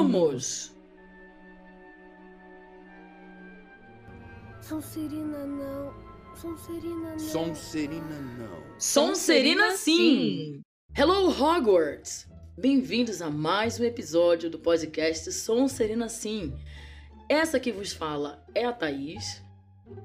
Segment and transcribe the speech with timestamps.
[0.00, 0.72] Resumos.
[4.62, 5.92] Sonserina não.
[6.34, 7.18] Sonserina não.
[7.18, 8.78] Sonserina não.
[8.78, 10.62] Sonserina sim.
[10.96, 12.26] Hello Hogwarts.
[12.56, 16.54] Bem-vindos a mais um episódio do podcast Sonserina sim.
[17.28, 19.44] Essa que vos fala é a Thaís.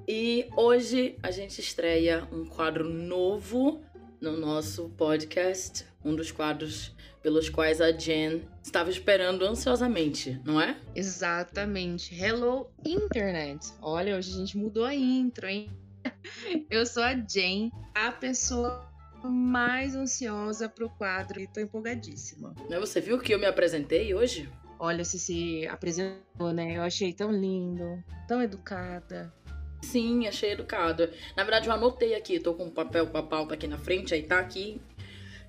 [0.05, 3.81] E hoje a gente estreia um quadro novo
[4.21, 10.77] no nosso podcast, um dos quadros pelos quais a Jen estava esperando ansiosamente, não é?
[10.95, 12.13] Exatamente.
[12.13, 13.73] Hello, internet.
[13.81, 15.69] Olha, hoje a gente mudou a intro, hein?
[16.69, 18.87] Eu sou a Jen, a pessoa
[19.23, 22.53] mais ansiosa pro quadro e tô empolgadíssima.
[22.69, 24.47] Né, Você viu que eu me apresentei hoje?
[24.77, 26.77] Olha, se se apresentou, né?
[26.77, 29.33] Eu achei tão lindo, tão educada.
[29.81, 31.09] Sim, achei educado.
[31.35, 34.13] Na verdade, eu anotei aqui, tô com um papel com a pauta aqui na frente,
[34.13, 34.81] aí tá aqui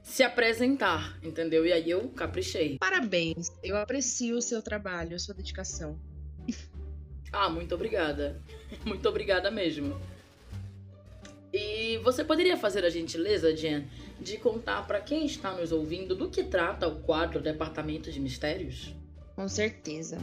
[0.07, 1.67] se apresentar, entendeu?
[1.67, 2.79] E aí eu caprichei.
[2.79, 3.51] Parabéns.
[3.63, 5.99] Eu aprecio o seu trabalho, a sua dedicação.
[7.33, 8.41] Ah, muito obrigada.
[8.87, 10.01] Muito obrigada mesmo.
[11.53, 13.87] E você poderia fazer a gentileza, Jen,
[14.21, 18.95] de contar para quem está nos ouvindo do que trata o quadro Departamento de Mistérios?
[19.35, 20.19] Com certeza.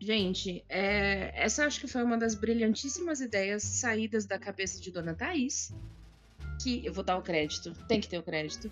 [0.00, 5.14] Gente, é, essa acho que foi uma das brilhantíssimas ideias saídas da cabeça de Dona
[5.14, 5.72] Thaís.
[6.62, 8.70] Que eu vou dar o crédito, tem que ter o crédito.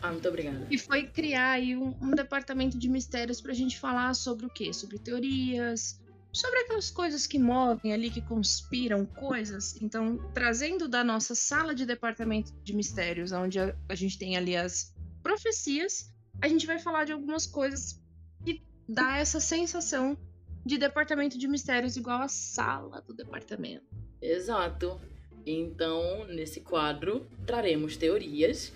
[0.00, 0.66] Ah, muito obrigada.
[0.70, 4.72] E foi criar aí um, um departamento de mistérios pra gente falar sobre o quê?
[4.72, 6.00] Sobre teorias,
[6.32, 9.80] sobre aquelas coisas que movem ali, que conspiram coisas.
[9.80, 14.56] Então, trazendo da nossa sala de departamento de mistérios, onde a, a gente tem ali
[14.56, 18.00] as profecias, a gente vai falar de algumas coisas
[18.44, 20.16] que dá essa sensação
[20.64, 23.84] de departamento de mistérios igual a sala do departamento.
[24.20, 25.00] Exato.
[25.44, 28.72] Então, nesse quadro, traremos teorias.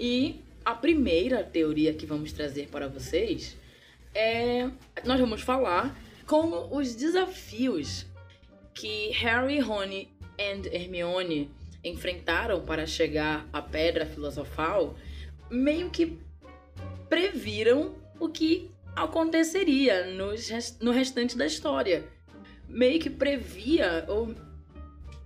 [0.00, 3.56] E a primeira teoria que vamos trazer para vocês
[4.14, 4.68] é.
[5.04, 8.06] Nós vamos falar como os desafios
[8.74, 11.50] que Harry, Rony e Hermione
[11.82, 14.96] enfrentaram para chegar à Pedra Filosofal
[15.50, 16.18] meio que
[17.08, 18.70] previram o que
[19.04, 20.06] aconteceria
[20.80, 22.06] no restante da história.
[22.68, 24.34] Meio que previa, ou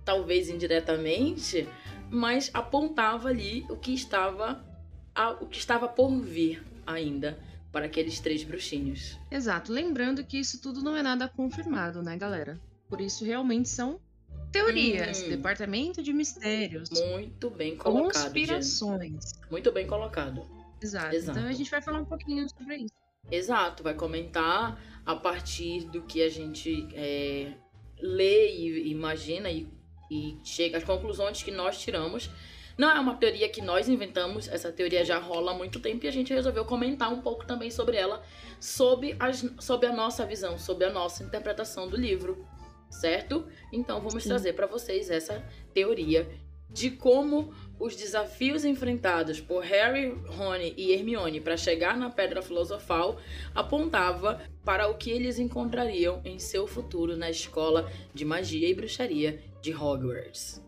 [0.05, 1.67] talvez indiretamente,
[2.09, 4.63] mas apontava ali o que estava
[5.15, 7.37] a- o que estava por vir ainda
[7.71, 9.17] para aqueles três bruxinhos.
[9.31, 9.71] Exato.
[9.71, 12.59] Lembrando que isso tudo não é nada confirmado, né, galera?
[12.87, 13.99] Por isso, realmente são
[14.51, 15.23] teorias.
[15.23, 15.29] Hum.
[15.29, 16.89] Departamento de mistérios.
[17.11, 18.23] Muito bem colocado.
[18.23, 19.33] Conspirações.
[19.49, 20.45] Muito bem colocado.
[20.81, 21.15] Exato.
[21.15, 21.39] Exato.
[21.39, 22.93] Então a gente vai falar um pouquinho sobre isso.
[23.31, 27.53] Exato, vai comentar a partir do que a gente é,
[27.99, 29.67] lê e imagina e,
[30.09, 32.29] e chega às conclusões que nós tiramos.
[32.77, 36.07] Não é uma teoria que nós inventamos, essa teoria já rola há muito tempo e
[36.07, 38.23] a gente resolveu comentar um pouco também sobre ela,
[38.59, 42.47] sob, as, sob a nossa visão, sob a nossa interpretação do livro,
[42.89, 43.47] certo?
[43.71, 44.29] Então vamos Sim.
[44.29, 46.27] trazer para vocês essa teoria
[46.73, 53.19] de como os desafios enfrentados por Harry, Rony e Hermione para chegar na Pedra Filosofal
[53.53, 59.43] apontava para o que eles encontrariam em seu futuro na escola de magia e bruxaria
[59.61, 60.61] de Hogwarts.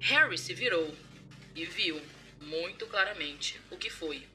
[0.00, 0.94] Harry se virou
[1.54, 2.00] e viu
[2.40, 4.26] muito claramente o que foi.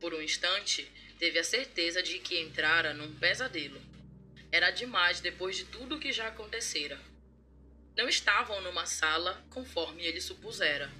[0.00, 0.90] Por um instante,
[1.22, 3.80] teve a certeza de que entrara num pesadelo.
[4.50, 6.98] Era demais depois de tudo o que já acontecera.
[7.96, 10.90] Não estavam numa sala conforme ele supusera.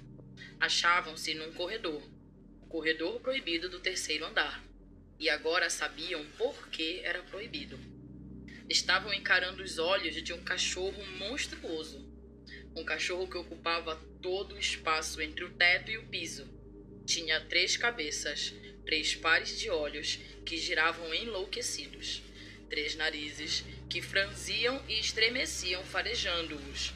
[0.61, 2.01] Achavam-se num corredor
[2.61, 4.63] o corredor proibido do terceiro andar.
[5.19, 7.77] E agora sabiam por que era proibido.
[8.69, 11.99] Estavam encarando os olhos de um cachorro monstruoso.
[12.73, 16.62] Um cachorro que ocupava todo o espaço entre o teto e o piso.
[17.05, 18.53] Tinha três cabeças,
[18.85, 22.21] três pares de olhos que giravam enlouquecidos,
[22.69, 26.93] três narizes que franziam e estremeciam farejando-os,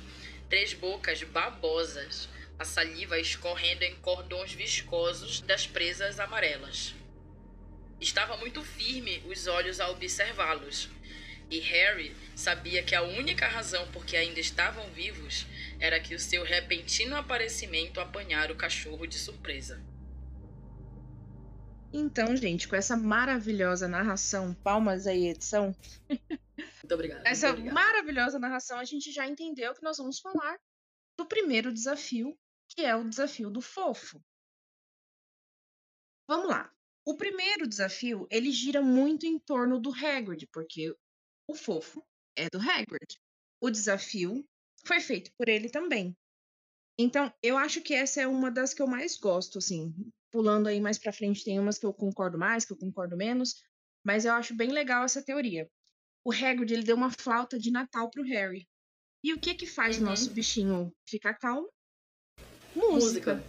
[0.50, 6.96] três bocas babosas, a saliva escorrendo em cordões viscosos das presas amarelas.
[8.00, 10.90] Estava muito firme os olhos a observá-los,
[11.50, 15.46] e Harry sabia que a única razão por que ainda estavam vivos
[15.80, 19.82] era que o seu repentino aparecimento apanhara o cachorro de surpresa.
[22.00, 25.76] Então, gente, com essa maravilhosa narração, palmas aí, edição.
[26.08, 27.28] Muito obrigada.
[27.28, 30.60] Essa muito maravilhosa narração, a gente já entendeu que nós vamos falar
[31.18, 32.38] do primeiro desafio,
[32.70, 34.24] que é o desafio do fofo.
[36.30, 36.72] Vamos lá.
[37.04, 40.96] O primeiro desafio, ele gira muito em torno do Hagrid, porque
[41.50, 42.06] o fofo
[42.38, 43.20] é do Hagrid.
[43.60, 44.48] O desafio
[44.86, 46.16] foi feito por ele também.
[47.00, 49.96] Então, eu acho que essa é uma das que eu mais gosto, assim.
[50.32, 53.56] Pulando aí mais pra frente, tem umas que eu concordo mais, que eu concordo menos,
[54.06, 55.70] mas eu acho bem legal essa teoria.
[56.26, 58.68] O Hagrid, ele deu uma flauta de Natal pro Harry.
[59.24, 60.08] E o que que faz o Uhum.
[60.08, 61.70] nosso bichinho ficar calmo?
[62.76, 63.36] Música.
[63.36, 63.48] Música.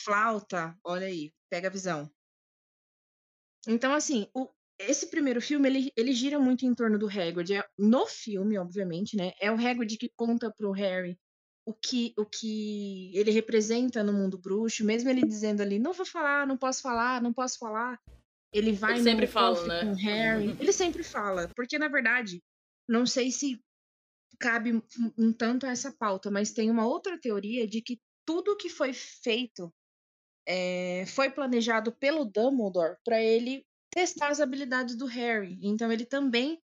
[0.00, 2.10] Flauta, olha aí, pega a visão.
[3.68, 7.54] Então, assim, o- esse primeiro filme, ele, ele gira muito em torno do Hagrid.
[7.54, 9.32] É- No filme, obviamente, né?
[9.40, 11.18] É o Hagrid que conta pro Harry
[11.64, 16.06] o que, o que ele representa no mundo bruxo, mesmo ele dizendo ali, não vou
[16.06, 18.00] falar, não posso falar, não posso falar.
[18.52, 19.80] Ele vai Ele sempre fala, né?
[19.80, 20.56] com Harry.
[20.58, 22.42] Ele sempre fala, porque na verdade,
[22.88, 23.62] não sei se
[24.38, 24.82] cabe um,
[25.16, 28.92] um tanto a essa pauta, mas tem uma outra teoria de que tudo que foi
[28.92, 29.72] feito
[30.46, 35.58] é, foi planejado pelo Dumbledore para ele testar as habilidades do Harry.
[35.62, 36.60] Então ele também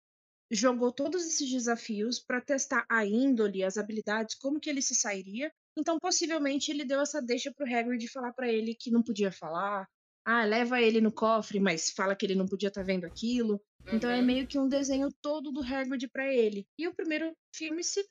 [0.52, 5.52] jogou todos esses desafios para testar a índole, as habilidades, como que ele se sairia.
[5.78, 9.88] Então possivelmente ele deu essa deixa pro Hagrid falar para ele que não podia falar.
[10.26, 13.62] Ah, leva ele no cofre, mas fala que ele não podia estar vendo aquilo.
[13.92, 14.26] Então é Uhum.
[14.26, 16.68] meio que um desenho todo do Hagrid para ele.
[16.78, 18.06] E o primeiro filme, se,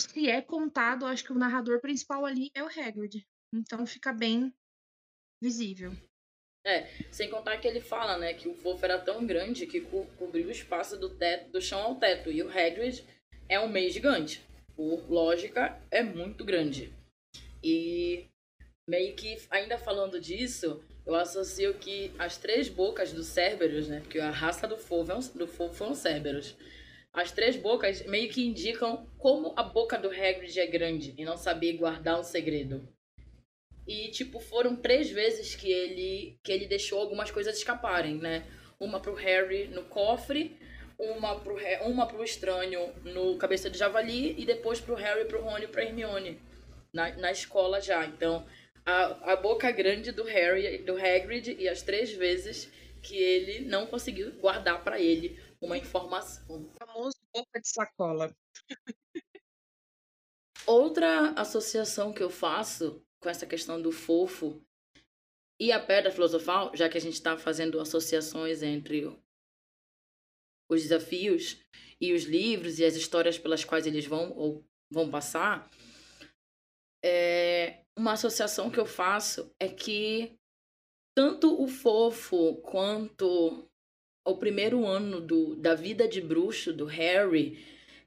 [0.00, 3.26] se é contado, acho que o narrador principal ali é o Hagrid.
[3.52, 4.52] Então fica bem
[5.42, 5.96] visível.
[7.10, 10.48] Sem contar que ele fala, né, que o fofo era tão grande que co cobriu
[10.48, 12.30] o espaço do teto, do chão ao teto.
[12.30, 13.04] E o Hagrid
[13.48, 14.42] é um meio gigante.
[14.74, 16.92] Por lógica, é muito grande.
[17.62, 18.26] E
[18.88, 24.18] meio que, ainda falando disso, eu associo que as três bocas do Cerberus, né, porque
[24.18, 26.56] a raça do fofo, é um, do fofo são Cerberus.
[27.12, 31.36] As três bocas meio que indicam como a boca do Hagrid é grande e não
[31.36, 32.86] saber guardar um segredo.
[33.86, 38.44] E, tipo, foram três vezes que ele, que ele deixou algumas coisas escaparem, né?
[38.80, 40.58] Uma pro Harry no cofre,
[40.98, 45.64] uma pro, uma pro estranho no Cabeça de Javali e depois pro Harry, pro Rony
[45.64, 46.40] e pra Hermione
[46.92, 48.04] na, na escola já.
[48.04, 48.46] Então,
[48.84, 52.70] a, a boca grande do Harry, do Hagrid e as três vezes
[53.02, 56.44] que ele não conseguiu guardar pra ele uma informação.
[56.48, 58.34] O famoso boca de sacola.
[60.66, 64.60] Outra associação que eu faço com essa questão do fofo
[65.60, 69.06] e a pedra filosofal, já que a gente está fazendo associações entre
[70.68, 71.58] os desafios
[72.00, 75.70] e os livros e as histórias pelas quais eles vão ou vão passar,
[77.04, 80.36] é uma associação que eu faço é que
[81.16, 83.66] tanto o fofo quanto
[84.26, 87.64] o primeiro ano do, da vida de bruxo do Harry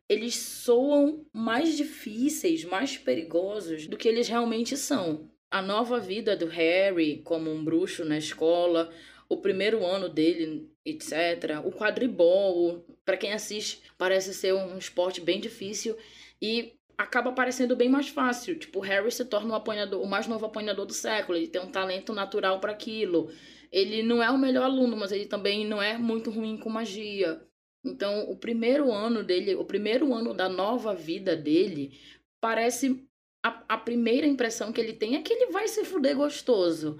[0.09, 5.29] eles soam mais difíceis, mais perigosos do que eles realmente são.
[5.51, 8.91] A nova vida do Harry como um bruxo na escola,
[9.29, 11.61] o primeiro ano dele, etc.
[11.63, 15.95] O quadribol, para quem assiste, parece ser um esporte bem difícil
[16.41, 18.57] e acaba parecendo bem mais fácil.
[18.57, 21.61] Tipo, o Harry se torna o apanhador, o mais novo apanhador do século, ele tem
[21.61, 23.31] um talento natural para aquilo.
[23.71, 27.39] Ele não é o melhor aluno, mas ele também não é muito ruim com magia.
[27.83, 31.97] Então, o primeiro ano dele, o primeiro ano da nova vida dele,
[32.41, 33.07] parece
[33.43, 36.99] a, a primeira impressão que ele tem é que ele vai se fuder gostoso.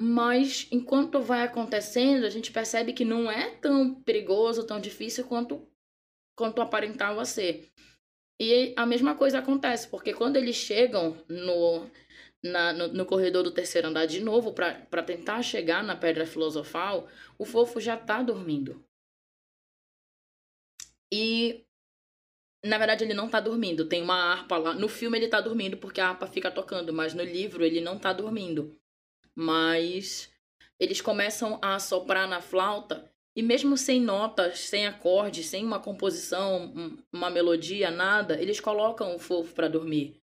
[0.00, 5.66] Mas enquanto vai acontecendo, a gente percebe que não é tão perigoso, tão difícil quanto
[6.36, 7.70] quanto aparentava ser.
[8.40, 11.88] E a mesma coisa acontece, porque quando eles chegam no,
[12.42, 17.08] na, no, no corredor do terceiro andar de novo para tentar chegar na pedra filosofal,
[17.38, 18.84] o fofo já tá dormindo.
[21.16, 21.64] E
[22.64, 24.74] na verdade ele não tá dormindo, tem uma harpa lá.
[24.74, 27.96] No filme ele tá dormindo porque a harpa fica tocando, mas no livro ele não
[27.98, 28.74] tá dormindo.
[29.36, 30.28] Mas
[30.80, 36.72] eles começam a soprar na flauta e mesmo sem notas, sem acordes, sem uma composição,
[36.74, 40.20] um- uma melodia, nada, eles colocam o fofo para dormir.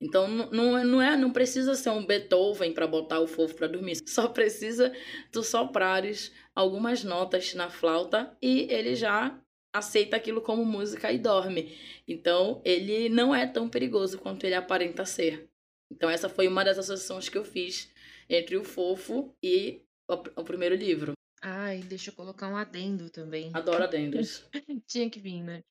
[0.00, 3.68] Então não, é- não é, não precisa ser um Beethoven para botar o fofo para
[3.68, 3.96] dormir.
[4.06, 4.92] Só precisa
[5.32, 9.38] tu soprares algumas notas na flauta e ele já
[9.78, 11.76] aceita aquilo como música e dorme.
[12.06, 15.48] Então ele não é tão perigoso quanto ele aparenta ser.
[15.90, 17.90] Então essa foi uma das associações que eu fiz
[18.28, 21.12] entre o fofo e o, o primeiro livro.
[21.42, 23.50] Ai, deixa eu colocar um adendo também.
[23.54, 24.48] Adoro adendos.
[24.86, 25.62] Tinha que vir, né?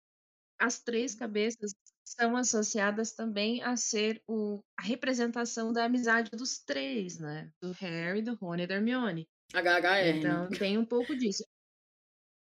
[0.58, 1.74] As três cabeças
[2.08, 7.52] são associadas também a ser o, a representação da amizade dos três, né?
[7.62, 9.28] Do Harry, do Rony e da Hermione.
[9.54, 10.18] HHR.
[10.18, 11.44] Então tem um pouco disso.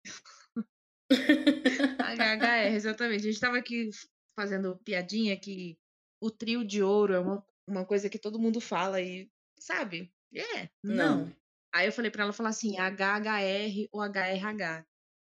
[1.09, 3.21] HHR, exatamente.
[3.21, 3.89] A gente tava aqui
[4.35, 5.77] fazendo piadinha que
[6.21, 10.11] o trio de ouro é uma, uma coisa que todo mundo fala e, sabe?
[10.33, 11.25] É, não.
[11.25, 11.35] Não.
[11.73, 14.85] Aí eu falei pra ela falar assim, HHR ou HRH.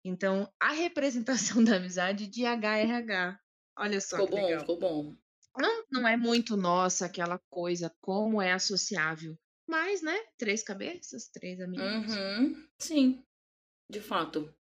[0.06, 3.40] Então, a representação da amizade de HRH.
[3.78, 4.60] Olha só Ficou bom, legal.
[4.62, 5.16] ficou bom.
[5.58, 9.38] Não, não é muito nossa aquela coisa, como é associável.
[9.68, 10.18] Mas, né?
[10.38, 12.16] Três cabeças, três amigos.
[12.16, 13.24] Uhum, sim,
[13.90, 14.54] de fato.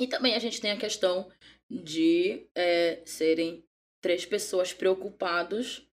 [0.00, 1.30] E também a gente tem a questão
[1.70, 3.62] de é, serem
[4.00, 5.86] três pessoas preocupadas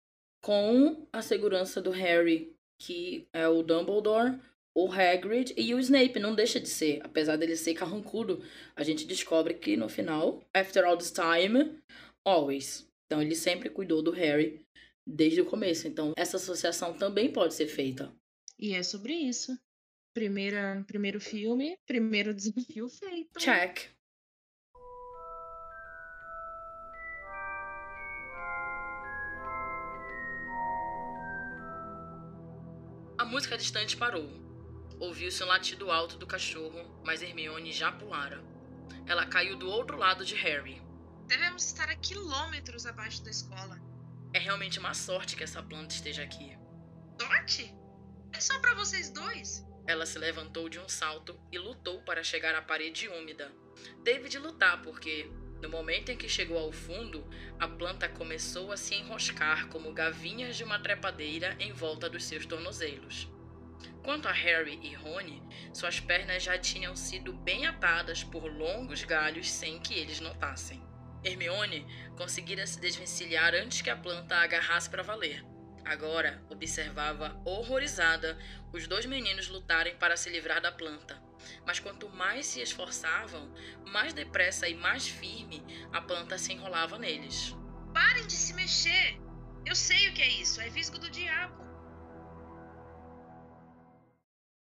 [0.44, 4.40] com a segurança do Harry, que é o Dumbledore,
[4.76, 6.20] o Hagrid e o Snape.
[6.20, 8.44] Não deixa de ser, apesar dele ser carrancudo,
[8.76, 11.82] a gente descobre que no final, after all this time,
[12.24, 12.88] always.
[13.08, 14.64] Então ele sempre cuidou do Harry
[15.06, 15.88] desde o começo.
[15.88, 18.14] Então essa associação também pode ser feita.
[18.60, 19.58] E é sobre isso.
[20.14, 23.40] Primeira, primeiro filme, primeiro desafio feito.
[23.40, 23.95] Check.
[33.46, 34.28] Música distante parou.
[35.00, 38.44] Ouviu-se um latido alto do cachorro, mas Hermione já pulara.
[39.06, 40.82] Ela caiu do outro lado de Harry.
[41.28, 43.80] Devemos estar a quilômetros abaixo da escola.
[44.34, 46.58] É realmente uma sorte que essa planta esteja aqui.
[47.22, 47.72] Sorte?
[48.34, 49.64] É só para vocês dois.
[49.86, 53.54] Ela se levantou de um salto e lutou para chegar à parede úmida.
[54.04, 55.30] Teve de lutar porque,
[55.62, 57.24] no momento em que chegou ao fundo,
[57.60, 62.48] a planta começou a se enroscar como gavinhas de uma trepadeira em volta dos seus
[62.48, 63.35] tornozelos.
[64.06, 65.42] Quanto a Harry e Rony,
[65.74, 70.80] suas pernas já tinham sido bem atadas por longos galhos sem que eles notassem.
[71.24, 75.44] Hermione conseguira se desvencilhar antes que a planta a agarrasse para valer.
[75.84, 78.38] Agora observava horrorizada
[78.72, 81.20] os dois meninos lutarem para se livrar da planta.
[81.66, 83.52] Mas quanto mais se esforçavam,
[83.88, 87.56] mais depressa e mais firme a planta se enrolava neles.
[87.92, 89.20] Parem de se mexer!
[89.66, 91.65] Eu sei o que é isso, é visgo do diabo.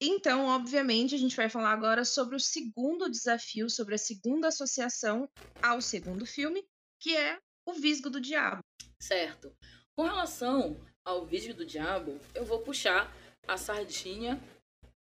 [0.01, 5.29] Então, obviamente, a gente vai falar agora sobre o segundo desafio, sobre a segunda associação
[5.63, 6.65] ao segundo filme,
[7.01, 8.61] que é o Visgo do Diabo.
[9.01, 9.55] Certo.
[9.97, 13.15] Com relação ao Visgo do Diabo, eu vou puxar
[13.47, 14.41] a sardinha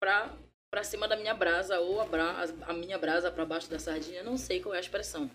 [0.00, 0.36] pra,
[0.70, 4.22] pra cima da minha brasa, ou a, bra, a minha brasa para baixo da sardinha,
[4.22, 5.30] não sei qual é a expressão.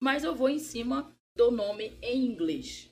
[0.00, 2.90] Mas eu vou em cima do nome em inglês.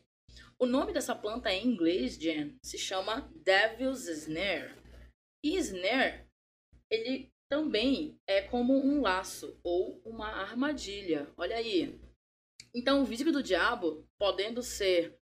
[0.59, 4.82] O nome dessa planta em inglês, Jen, se chama Devil's Snare.
[5.45, 6.27] E snare,
[6.91, 11.29] ele também é como um laço ou uma armadilha.
[11.37, 12.01] Olha aí.
[12.75, 15.19] Então, o vídeo do diabo, podendo ser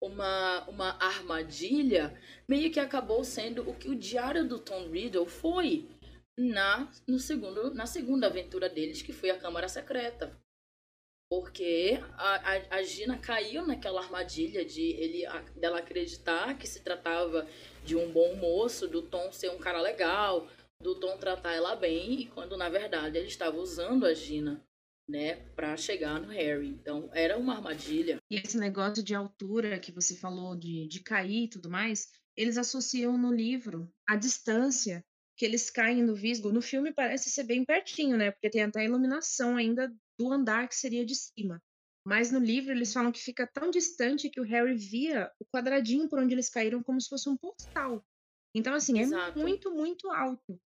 [0.00, 5.88] uma, uma armadilha, meio que acabou sendo o que o diário do Tom Riddle foi
[6.38, 10.38] na, no segundo, na segunda aventura deles, que foi a Câmara Secreta.
[11.30, 16.80] Porque a, a, a Gina caiu naquela armadilha de ele, a, dela acreditar que se
[16.80, 17.46] tratava
[17.84, 20.48] de um bom moço, do Tom ser um cara legal,
[20.82, 24.60] do Tom tratar ela bem, e quando na verdade ele estava usando a Gina,
[25.08, 26.68] né, para chegar no Harry.
[26.68, 28.18] Então era uma armadilha.
[28.28, 32.56] E esse negócio de altura que você falou, de, de cair e tudo mais, eles
[32.56, 35.04] associam no livro a distância
[35.40, 36.52] que eles caem no Visgo.
[36.52, 38.30] No filme parece ser bem pertinho, né?
[38.30, 41.62] Porque tem até a iluminação ainda do andar que seria de cima.
[42.06, 46.10] Mas no livro eles falam que fica tão distante que o Harry via o quadradinho
[46.10, 48.04] por onde eles caíram como se fosse um postal.
[48.54, 49.38] Então, assim, é Exato.
[49.38, 50.60] muito, muito alto.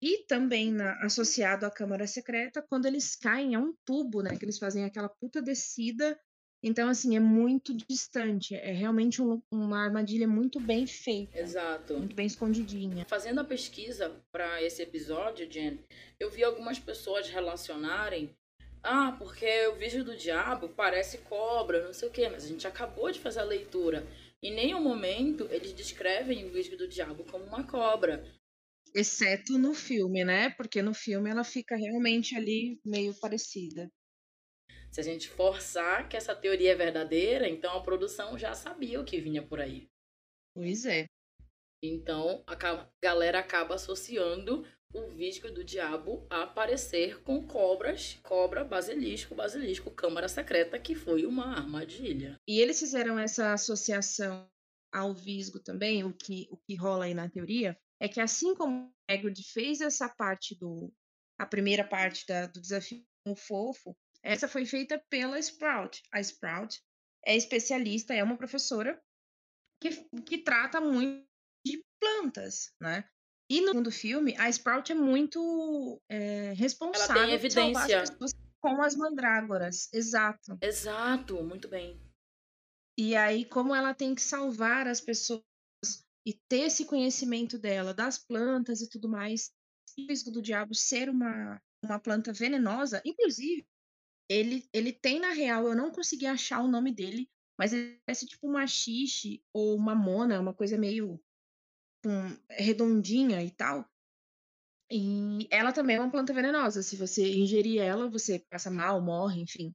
[0.00, 4.38] E também na, associado à Câmara Secreta, quando eles caem, é um tubo, né?
[4.38, 6.18] Que eles fazem aquela puta descida.
[6.66, 8.54] Então, assim, é muito distante.
[8.54, 11.38] É realmente um- uma armadilha muito bem feita.
[11.38, 11.98] Exato.
[11.98, 13.04] Muito bem escondidinha.
[13.06, 15.78] Fazendo a pesquisa para esse episódio, Jen,
[16.18, 18.30] eu vi algumas pessoas relacionarem.
[18.82, 22.66] Ah, porque o vídeo do diabo parece cobra, não sei o quê, mas a gente
[22.66, 24.06] acabou de fazer a leitura.
[24.42, 28.24] Em nenhum momento eles descrevem o vídeo do diabo como uma cobra.
[28.94, 30.48] Exceto no filme, né?
[30.50, 33.90] Porque no filme ela fica realmente ali meio parecida.
[34.94, 39.04] Se a gente forçar que essa teoria é verdadeira, então a produção já sabia o
[39.04, 39.88] que vinha por aí.
[40.54, 41.06] Pois é.
[41.82, 42.54] Então a
[43.02, 50.28] galera acaba associando o vídeo do diabo a aparecer com cobras, cobra, basilisco, basilisco, câmara
[50.28, 52.36] secreta, que foi uma armadilha.
[52.46, 54.48] E eles fizeram essa associação
[54.92, 58.86] ao Visgo também, o que, o que rola aí na teoria, é que assim como
[58.86, 60.94] o Hagrid fez essa parte do.
[61.36, 66.02] a primeira parte da- do desafio com o fofo, essa foi feita pela Sprout.
[66.12, 66.80] A Sprout
[67.24, 69.00] é especialista, é uma professora
[69.80, 69.90] que,
[70.22, 71.26] que trata muito
[71.64, 73.08] de plantas, né?
[73.50, 78.02] E no segundo filme, a Sprout é muito é, responsável por salvar evidência.
[78.02, 79.92] as com as mandrágoras.
[79.92, 80.56] Exato.
[80.62, 82.00] Exato, muito bem.
[82.98, 85.44] E aí, como ela tem que salvar as pessoas
[86.26, 89.52] e ter esse conhecimento dela, das plantas e tudo mais,
[89.98, 93.66] e o risco do diabo ser uma, uma planta venenosa, inclusive,
[94.28, 97.28] ele, ele tem, na real, eu não consegui achar o nome dele,
[97.58, 101.20] mas ele parece tipo uma xixi ou uma mona, uma coisa meio
[102.04, 103.88] um, redondinha e tal.
[104.90, 106.82] E ela também é uma planta venenosa.
[106.82, 109.74] Se você ingerir ela, você passa mal, morre, enfim.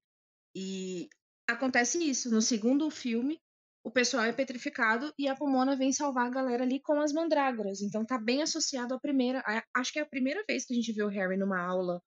[0.56, 1.10] E
[1.48, 2.30] acontece isso.
[2.32, 3.40] No segundo filme,
[3.84, 7.82] o pessoal é petrificado e a Pomona vem salvar a galera ali com as mandrágoras.
[7.82, 9.44] Então tá bem associado à primeira.
[9.76, 12.02] acho que é a primeira vez que a gente vê o Harry numa aula,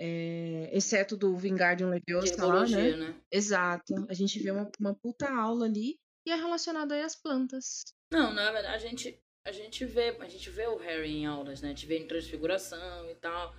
[0.00, 2.96] é, exceto do Vingardium Leviosa lá, né?
[2.96, 3.14] né?
[3.30, 3.94] Exato.
[4.08, 7.84] A gente vê uma, uma puta aula ali e é relacionado aí às plantas.
[8.12, 11.60] Não, na verdade, a gente, a gente vê, a gente vê o Harry em aulas,
[11.60, 11.68] né?
[11.68, 13.54] A gente vê em transfiguração e tal.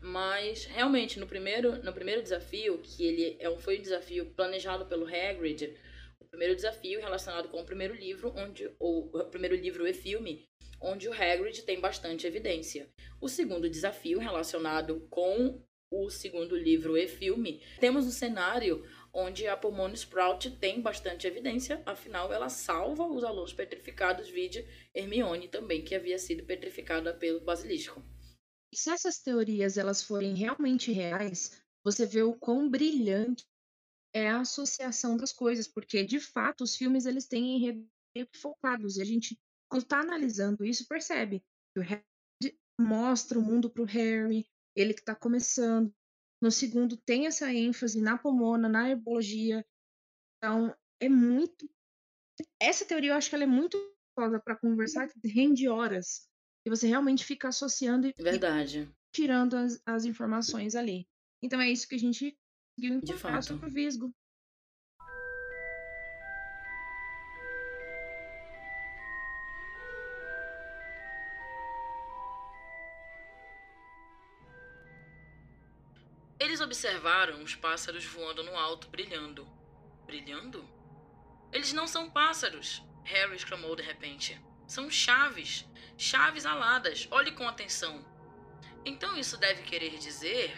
[0.00, 5.06] Mas realmente no primeiro, no primeiro desafio, que ele é, foi um desafio planejado pelo
[5.06, 5.74] Hagrid,
[6.20, 10.44] o primeiro desafio relacionado com o primeiro livro, onde o, o primeiro livro e filme,
[10.80, 12.88] onde o Hagrid tem bastante evidência.
[13.20, 15.62] O segundo desafio relacionado com
[16.02, 21.80] o segundo livro e filme, temos um cenário onde a Pomona Sprout tem bastante evidência,
[21.86, 28.02] afinal ela salva os alunos petrificados, vide Hermione também, que havia sido petrificada pelo basilisco.
[28.72, 33.44] E se essas teorias elas forem realmente reais, você vê o quão brilhante
[34.12, 37.86] é a associação das coisas, porque de fato os filmes eles têm enredos
[38.40, 42.04] focados e a gente quando está analisando isso percebe que o Harry
[42.78, 45.92] mostra o mundo para o Harry, ele que está começando.
[46.42, 49.64] No segundo tem essa ênfase na pomona, na herbologia.
[50.36, 51.68] Então, é muito.
[52.60, 53.78] Essa teoria eu acho que ela é muito
[54.16, 56.28] gostosa para conversar, rende horas.
[56.66, 58.90] E você realmente fica associando e, Verdade.
[59.12, 61.06] tirando as, as informações ali.
[61.42, 62.36] Então é isso que a gente
[62.76, 64.14] conseguiu encontrar sobre o Visgo.
[76.74, 79.46] Observaram os pássaros voando no alto, brilhando.
[80.06, 80.68] Brilhando?
[81.52, 82.82] Eles não são pássaros!
[83.04, 84.36] Harry exclamou de repente.
[84.66, 85.64] São chaves.
[85.96, 87.06] Chaves aladas.
[87.12, 88.04] Olhe com atenção.
[88.84, 90.52] Então isso deve querer dizer.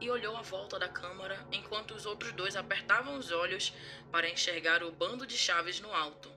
[0.00, 3.72] E olhou à volta da câmara enquanto os outros dois apertavam os olhos
[4.10, 6.28] para enxergar o bando de chaves no alto.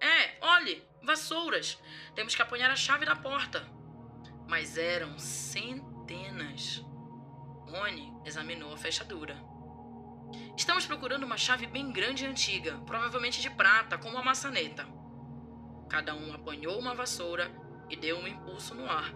[0.00, 0.82] É, olhe!
[1.02, 1.78] Vassouras!
[2.14, 3.68] Temos que apanhar a chave da porta.
[4.48, 6.87] Mas eram centenas.
[7.68, 9.36] Rony examinou a fechadura.
[10.56, 14.86] Estamos procurando uma chave bem grande e antiga, provavelmente de prata, com uma maçaneta.
[15.88, 17.50] Cada um apanhou uma vassoura
[17.90, 19.14] e deu um impulso no ar.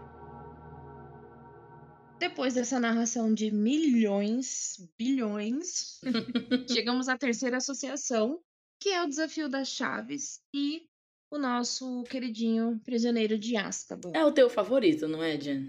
[2.18, 6.00] Depois dessa narração de milhões, bilhões,
[6.72, 8.40] chegamos à terceira associação,
[8.80, 10.86] que é o desafio das chaves e
[11.30, 14.12] o nosso queridinho prisioneiro de Azkaban.
[14.14, 15.68] É o teu favorito, não é, Jen?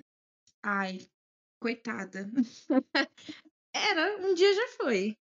[0.62, 1.00] Ai,
[1.64, 2.30] Coitada.
[3.74, 5.16] Era, um dia já foi.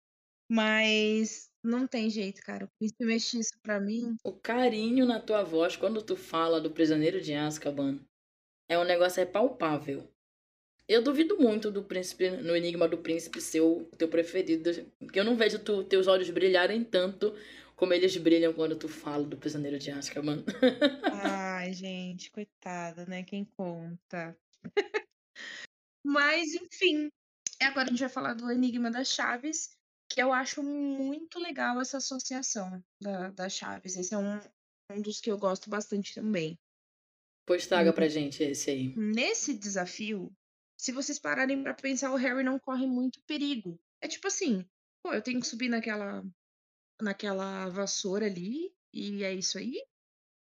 [0.51, 2.65] Mas não tem jeito, cara.
[2.65, 4.17] O príncipe mestiço pra mim.
[4.25, 8.01] O carinho na tua voz quando tu fala do prisioneiro de Azkaban
[8.71, 10.11] é um negócio é palpável.
[10.89, 14.71] Eu duvido muito do príncipe, no Enigma do Príncipe ser o teu preferido.
[14.99, 17.35] Porque eu não vejo tu, teus olhos brilharem tanto
[17.77, 20.43] como eles brilham quando tu fala do prisioneiro de Azkaban.
[21.13, 23.25] Ai, gente, coitada, né?
[23.25, 24.35] Quem conta?
[26.05, 27.11] Mas, enfim,
[27.61, 29.71] agora a gente vai falar do Enigma das Chaves,
[30.09, 33.97] que eu acho muito legal essa associação da, das chaves.
[33.97, 34.41] Esse é um,
[34.91, 36.59] um dos que eu gosto bastante também.
[37.47, 38.95] Pois traga pra gente esse aí.
[38.97, 40.33] Nesse desafio,
[40.77, 43.79] se vocês pararem para pensar, o Harry não corre muito perigo.
[44.01, 44.65] É tipo assim,
[45.03, 46.25] pô, eu tenho que subir naquela
[47.01, 49.75] naquela vassoura ali e é isso aí.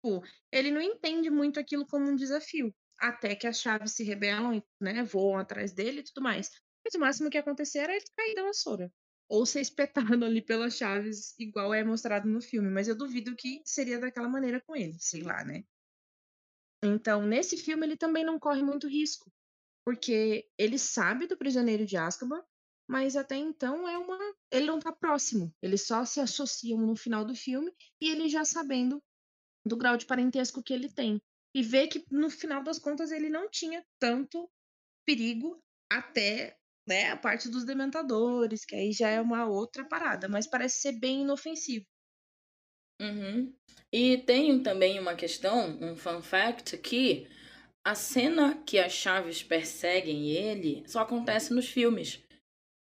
[0.01, 4.63] Pô, ele não entende muito aquilo como um desafio até que as chaves se rebelam,
[4.79, 6.51] né, voam atrás dele e tudo mais.
[6.85, 8.93] Mas o máximo que acontecer era ele cair da vassoura.
[9.27, 12.69] Ou ser espetado ali pelas chaves, igual é mostrado no filme.
[12.69, 15.63] Mas eu duvido que seria daquela maneira com ele, sei lá, né?
[16.83, 19.31] Então, nesse filme, ele também não corre muito risco.
[19.83, 22.43] Porque ele sabe do prisioneiro de Azkaban,
[22.87, 24.17] mas até então é uma.
[24.51, 25.51] Ele não tá próximo.
[25.61, 29.01] Eles só se associam no final do filme e ele já sabendo
[29.65, 31.21] do grau de parentesco que ele tem
[31.53, 34.49] e ver que no final das contas ele não tinha tanto
[35.05, 35.61] perigo
[35.91, 40.81] até né, a parte dos dementadores, que aí já é uma outra parada, mas parece
[40.81, 41.85] ser bem inofensivo.
[43.01, 43.53] Uhum.
[43.91, 47.27] E tem também uma questão, um fun fact, que
[47.83, 52.23] a cena que as chaves perseguem ele só acontece nos filmes.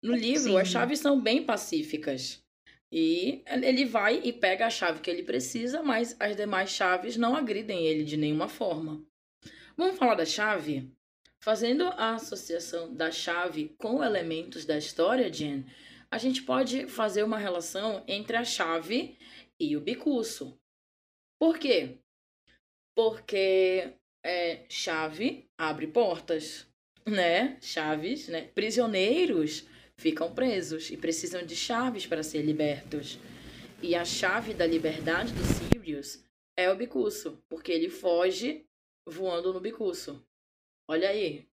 [0.03, 0.59] No livro, Sim.
[0.59, 2.46] as chaves são bem pacíficas.
[2.91, 7.35] E ele vai e pega a chave que ele precisa, mas as demais chaves não
[7.35, 9.05] agridem ele de nenhuma forma.
[9.77, 10.91] Vamos falar da chave?
[11.41, 15.65] Fazendo a associação da chave com elementos da história, Jen,
[16.11, 19.19] a gente pode fazer uma relação entre a chave
[19.59, 20.59] e o bicurso.
[21.39, 21.99] Por quê?
[22.95, 23.93] Porque
[24.25, 26.67] é, chave abre portas,
[27.07, 27.59] né?
[27.61, 28.43] Chaves, né?
[28.55, 29.67] Prisioneiros
[29.99, 33.19] ficam presos e precisam de chaves para ser libertos.
[33.83, 36.25] E a chave da liberdade do Sirius
[36.57, 38.67] é o bicurso, porque ele foge
[39.07, 40.27] voando no bicurso.
[40.89, 41.49] Olha aí.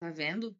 [0.00, 0.56] Tá vendo?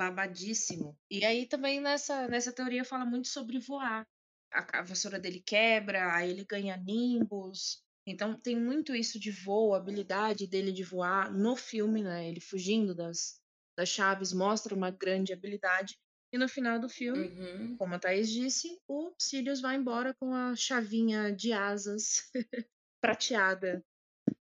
[0.00, 0.98] Babadíssimo.
[1.10, 4.06] E aí também nessa, nessa teoria fala muito sobre voar.
[4.52, 7.82] A, a vassoura dele quebra, aí ele ganha nimbus.
[8.06, 12.28] Então tem muito isso de voo, a habilidade dele de voar no filme, né?
[12.28, 13.39] Ele fugindo das,
[13.80, 15.98] das chaves mostra uma grande habilidade.
[16.32, 17.76] E no final do filme, Uhum.
[17.78, 22.30] como a Thaís disse, o Sirius vai embora com a chavinha de asas
[23.02, 23.82] prateada,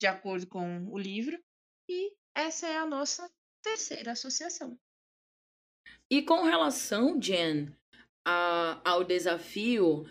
[0.00, 1.38] de acordo com o livro.
[1.88, 3.30] E essa é a nossa
[3.62, 4.76] terceira associação.
[6.10, 7.68] E com relação, Jen,
[8.26, 10.04] a- ao desafio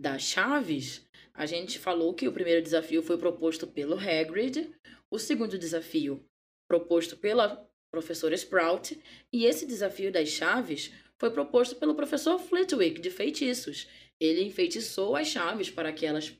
[0.00, 4.72] das chaves, a gente falou que o primeiro desafio foi proposto pelo Hagrid,
[5.10, 6.24] o segundo desafio
[6.70, 8.98] proposto pela professora Sprout,
[9.30, 13.86] e esse desafio das chaves foi proposto pelo professor Flitwick, de feitiços.
[14.18, 16.34] Ele enfeitiçou as chaves para que elas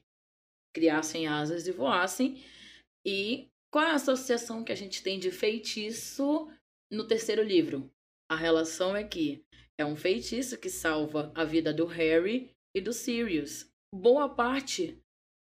[0.74, 2.42] criassem asas e voassem.
[3.06, 6.48] E qual é a associação que a gente tem de feitiço
[6.90, 7.90] no terceiro livro?
[8.30, 9.44] A relação é que
[9.78, 13.70] é um feitiço que salva a vida do Harry e do Sirius.
[13.94, 14.98] Boa parte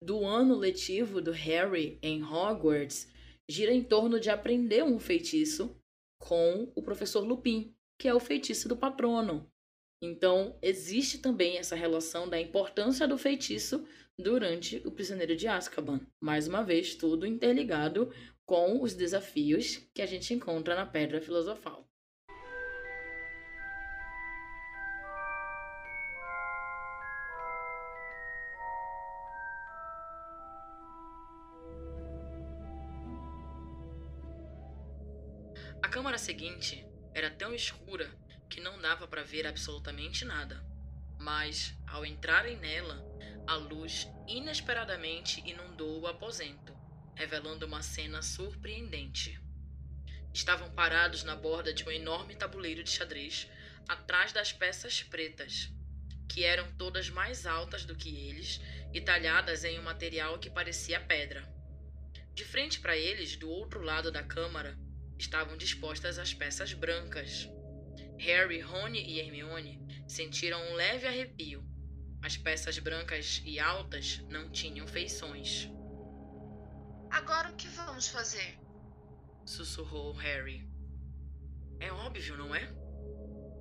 [0.04, 3.12] do ano letivo do Harry em Hogwarts
[3.50, 5.76] gira em torno de aprender um feitiço
[6.18, 9.50] com o professor Lupin, que é o feitiço do patrono.
[10.02, 13.86] Então, existe também essa relação da importância do feitiço
[14.18, 16.00] durante o Prisioneiro de Azkaban.
[16.20, 18.12] Mais uma vez, tudo interligado
[18.46, 21.85] com os desafios que a gente encontra na Pedra Filosofal.
[36.26, 36.84] Seguinte
[37.14, 38.10] era tão escura
[38.50, 40.60] que não dava para ver absolutamente nada.
[41.20, 43.06] Mas, ao entrarem nela,
[43.46, 46.76] a luz inesperadamente inundou o aposento,
[47.14, 49.40] revelando uma cena surpreendente.
[50.34, 53.48] Estavam parados na borda de um enorme tabuleiro de xadrez,
[53.88, 55.72] atrás das peças pretas,
[56.28, 58.60] que eram todas mais altas do que eles
[58.92, 61.48] e talhadas em um material que parecia pedra.
[62.34, 64.76] De frente para eles, do outro lado da câmara,
[65.18, 67.50] estavam dispostas as peças brancas.
[68.18, 71.64] Harry, Rony e Hermione sentiram um leve arrepio.
[72.22, 75.70] As peças brancas e altas não tinham feições.
[77.12, 78.58] Agora o que vamos fazer?
[79.46, 80.68] Sussurrou Harry.
[81.80, 82.68] É óbvio, não é?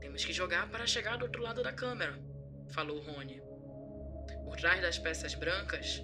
[0.01, 2.19] Temos que jogar para chegar do outro lado da câmera,
[2.71, 3.41] falou Rony.
[4.45, 6.03] Por trás das peças brancas,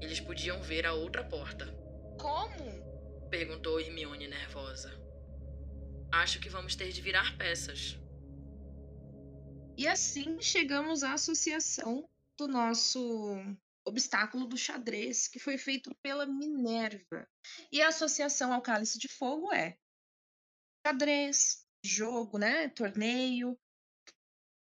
[0.00, 1.66] eles podiam ver a outra porta.
[2.18, 2.83] Como?
[3.36, 4.92] Perguntou Hermione nervosa.
[6.12, 7.98] Acho que vamos ter de virar peças.
[9.76, 13.34] E assim chegamos à associação do nosso
[13.84, 17.28] obstáculo do xadrez, que foi feito pela Minerva.
[17.72, 19.76] E a associação ao cálice de fogo é
[20.86, 22.68] xadrez, jogo, né?
[22.68, 23.58] Torneio,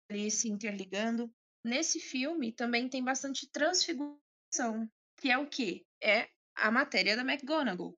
[0.09, 1.31] ali se interligando.
[1.63, 5.85] Nesse filme também tem bastante transfiguração, que é o quê?
[6.01, 7.95] É a matéria da McGonagall.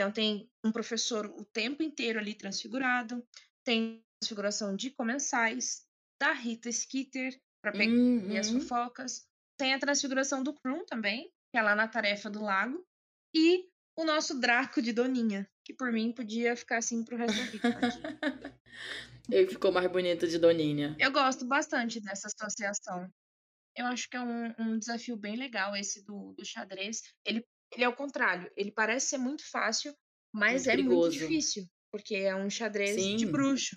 [0.00, 3.22] Então tem um professor o tempo inteiro ali transfigurado,
[3.62, 5.84] tem transfiguração de comensais,
[6.18, 8.38] da Rita Skeeter para pegar Uhum.
[8.38, 9.28] as fofocas.
[9.58, 12.82] Tem a transfiguração do Krum também, que é lá na tarefa do lago.
[13.34, 17.50] E o nosso Draco de Doninha, que por mim podia ficar assim pro resto da
[17.50, 17.60] vida.
[19.30, 20.96] Ele ficou mais bonito de Doninha.
[20.98, 23.06] Eu gosto bastante dessa associação.
[23.76, 27.02] Eu acho que é um, um desafio bem legal esse do, do xadrez.
[27.22, 29.94] Ele, ele é o contrário, ele parece ser muito fácil,
[30.32, 31.18] mas Muito é muito perigoso.
[31.18, 33.30] difícil, porque é um xadrez de Sim.
[33.30, 33.76] bruxo.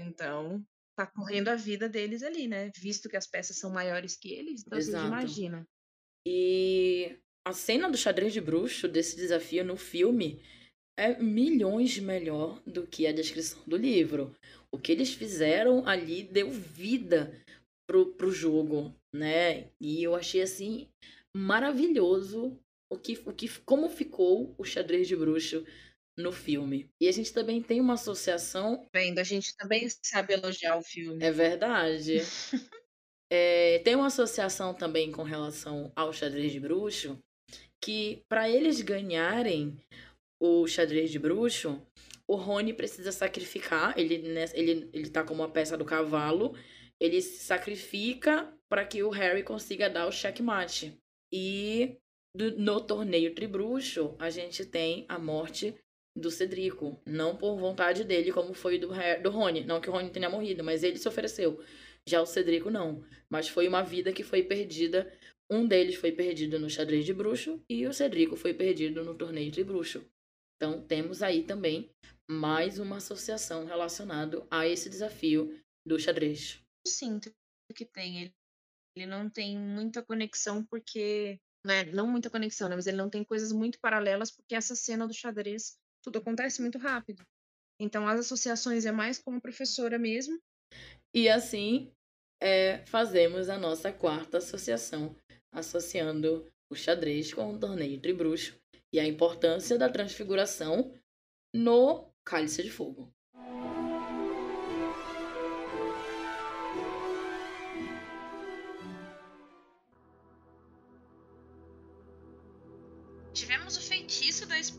[0.00, 0.64] Então,
[0.96, 2.70] tá correndo a vida deles ali, né?
[2.76, 5.06] Visto que as peças são maiores que eles, então vocês Exato.
[5.06, 5.64] imaginam.
[6.26, 10.42] E a cena do xadrez de bruxo desse desafio no filme
[10.98, 14.34] é milhões melhor do que a descrição do livro.
[14.72, 17.32] O que eles fizeram ali deu vida
[17.88, 19.70] pro, pro jogo, né?
[19.80, 20.88] E eu achei assim
[21.34, 22.58] maravilhoso
[22.90, 25.64] o que, o que como ficou o xadrez de bruxo
[26.16, 26.90] no filme.
[27.00, 31.24] E a gente também tem uma associação Vendo, a gente também sabe elogiar o filme.
[31.24, 32.18] é verdade.
[33.30, 37.22] É, tem uma associação também com relação ao xadrez de bruxo
[37.78, 39.78] que para eles ganharem
[40.40, 41.80] o xadrez de bruxo,
[42.26, 46.56] o Rony precisa sacrificar, ele, né, ele, ele tá como uma peça do cavalo,
[47.00, 50.98] ele se sacrifica para que o Harry consiga dar o checkmate.
[51.32, 51.96] E
[52.38, 55.74] do, no torneio tribruxo, a gente tem a morte
[56.16, 57.02] do Cedrico.
[57.04, 58.90] Não por vontade dele, como foi do,
[59.22, 59.64] do Rony.
[59.64, 61.60] Não que o Rony tenha morrido, mas ele se ofereceu.
[62.08, 63.04] Já o Cedrico não.
[63.28, 65.12] Mas foi uma vida que foi perdida.
[65.50, 69.50] Um deles foi perdido no xadrez de bruxo e o Cedrico foi perdido no torneio
[69.50, 70.04] de bruxo.
[70.56, 71.90] Então temos aí também
[72.30, 76.62] mais uma associação relacionada a esse desafio do xadrez.
[76.86, 77.32] Eu sinto
[77.74, 78.22] que tem.
[78.22, 78.34] Ele,
[78.96, 81.40] ele não tem muita conexão porque.
[81.64, 85.06] Né, não muita conexão, né, mas ele não tem coisas muito paralelas porque essa cena
[85.06, 87.24] do xadrez tudo acontece muito rápido.
[87.80, 90.38] Então as associações é mais como professora mesmo.
[91.12, 91.92] E assim
[92.40, 95.16] é, fazemos a nossa quarta associação,
[95.52, 98.58] associando o xadrez com o torneio tribruxo
[98.92, 100.94] e a importância da transfiguração
[101.54, 103.12] no Cálice de Fogo.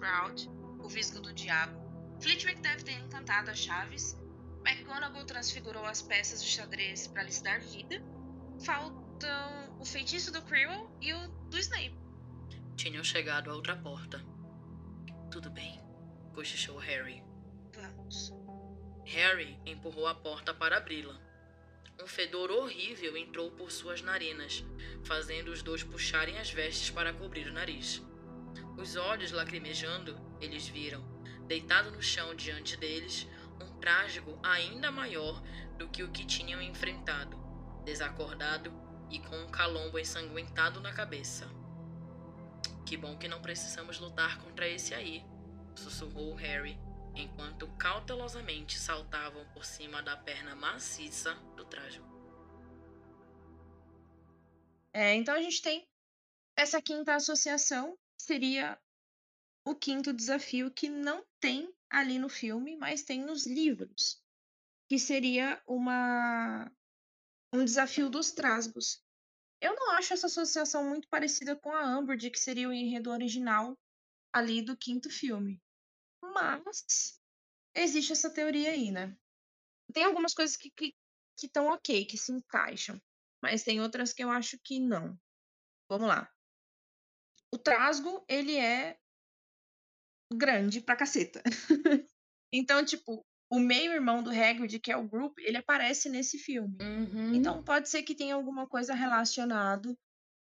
[0.09, 1.79] Sprout, o Visgo do Diabo.
[2.19, 4.17] Flitwick deve ter encantado as chaves.
[4.65, 8.01] McGonagall transfigurou as peças do xadrez para lhes dar vida.
[8.65, 11.95] Faltam o feitiço do Quirrell e o do Snape.
[12.75, 14.19] Tinham chegado à outra porta.
[15.29, 15.79] Tudo bem,
[16.33, 17.23] cochichou Harry.
[17.75, 18.33] Vamos.
[19.05, 21.21] Harry empurrou a porta para abri-la.
[22.01, 24.65] Um fedor horrível entrou por suas narinas,
[25.03, 28.01] fazendo os dois puxarem as vestes para cobrir o nariz.
[28.79, 31.03] Os olhos lacrimejando, eles viram,
[31.45, 33.27] deitado no chão diante deles,
[33.61, 35.43] um trágico ainda maior
[35.77, 37.37] do que o que tinham enfrentado,
[37.83, 38.71] desacordado
[39.11, 41.45] e com um calombo ensanguentado na cabeça.
[42.85, 45.25] Que bom que não precisamos lutar contra esse aí,
[45.75, 46.79] sussurrou Harry,
[47.13, 52.07] enquanto cautelosamente saltavam por cima da perna maciça do trágico.
[54.93, 55.85] É, então a gente tem
[56.55, 58.79] essa quinta associação seria
[59.65, 64.21] o quinto desafio que não tem ali no filme, mas tem nos livros,
[64.87, 66.71] que seria uma
[67.53, 69.03] um desafio dos trasgos.
[69.59, 73.77] Eu não acho essa associação muito parecida com a Umbridge, que seria o enredo original
[74.31, 75.59] ali do quinto filme.
[76.21, 77.19] Mas
[77.73, 79.17] existe essa teoria aí, né?
[79.91, 80.91] Tem algumas coisas que estão
[81.35, 83.01] que, que ok, que se encaixam,
[83.41, 85.19] mas tem outras que eu acho que não.
[85.89, 86.31] Vamos lá
[87.53, 88.97] o Trasgo, ele é
[90.33, 91.41] grande pra caceta.
[92.53, 96.77] então, tipo, o meio-irmão do Hagrid, que é o Group, ele aparece nesse filme.
[96.81, 97.33] Uhum.
[97.33, 99.95] Então, pode ser que tenha alguma coisa relacionada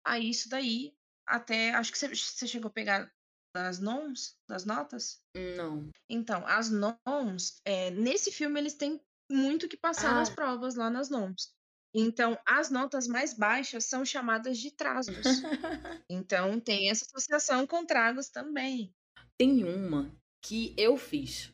[0.05, 0.95] a isso daí.
[1.27, 3.11] Até, acho que você chegou a pegar
[3.55, 5.21] das noms, das notas?
[5.57, 5.91] Não.
[6.09, 10.15] Então, as noms, é, nesse filme eles têm muito que passar ah.
[10.15, 11.55] nas provas lá nas noms.
[11.95, 15.25] Então, as notas mais baixas são chamadas de trasgos.
[16.11, 18.93] então, tem essa associação com tragos também.
[19.39, 21.53] Tem uma que eu fiz.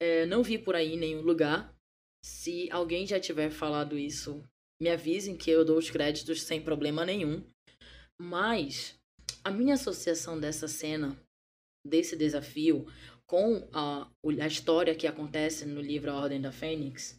[0.00, 1.74] É, não vi por aí em nenhum lugar.
[2.24, 4.42] Se alguém já tiver falado isso,
[4.82, 7.46] me avisem que eu dou os créditos sem problema nenhum.
[8.20, 8.98] Mas
[9.44, 11.18] a minha associação dessa cena,
[11.86, 12.86] desse desafio,
[13.26, 17.18] com a, a história que acontece no livro A Ordem da Fênix,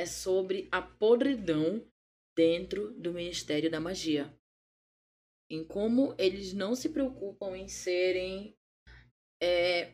[0.00, 1.86] é sobre a podridão
[2.34, 4.34] dentro do Ministério da Magia.
[5.50, 8.56] Em como eles não se preocupam em serem
[9.42, 9.92] é,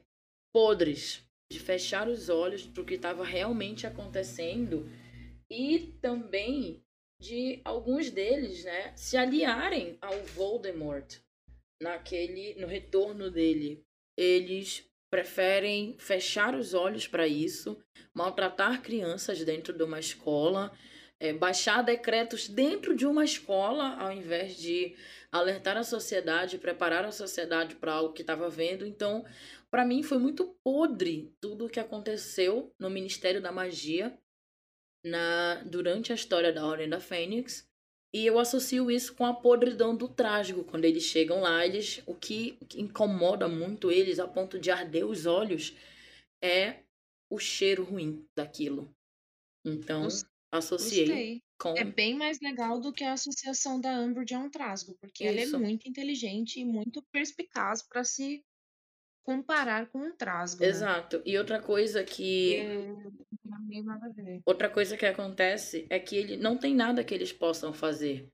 [0.54, 4.88] podres, de fechar os olhos para o que estava realmente acontecendo
[5.50, 6.84] e também
[7.20, 11.18] de alguns deles, né, se aliarem ao Voldemort
[11.82, 13.84] naquele no retorno dele.
[14.16, 17.78] Eles preferem fechar os olhos para isso,
[18.12, 20.72] maltratar crianças dentro de uma escola,
[21.18, 24.94] é, baixar decretos dentro de uma escola, ao invés de
[25.30, 28.86] alertar a sociedade, preparar a sociedade para algo que estava vendo.
[28.86, 29.24] Então,
[29.70, 34.16] para mim, foi muito podre tudo o que aconteceu no Ministério da Magia
[35.04, 37.68] na durante a história da Ordem da Fênix
[38.16, 40.64] e eu associo isso com a podridão do trágico.
[40.64, 45.26] Quando eles chegam lá, eles o que incomoda muito eles a ponto de arder os
[45.26, 45.76] olhos
[46.42, 46.76] é
[47.30, 48.90] o cheiro ruim daquilo.
[49.62, 50.08] Então,
[50.50, 51.42] associei Gostei.
[51.60, 55.22] com É bem mais legal do que a associação da Umbridge a um trasgo, porque
[55.24, 58.42] ela é muito inteligente e muito perspicaz para se
[59.26, 60.68] comparar com um trasgo, né?
[60.68, 61.20] Exato.
[61.26, 62.62] E outra coisa que.
[63.44, 64.40] não tem nada a ver.
[64.46, 68.28] Outra coisa que acontece é que ele não tem nada que eles possam fazer.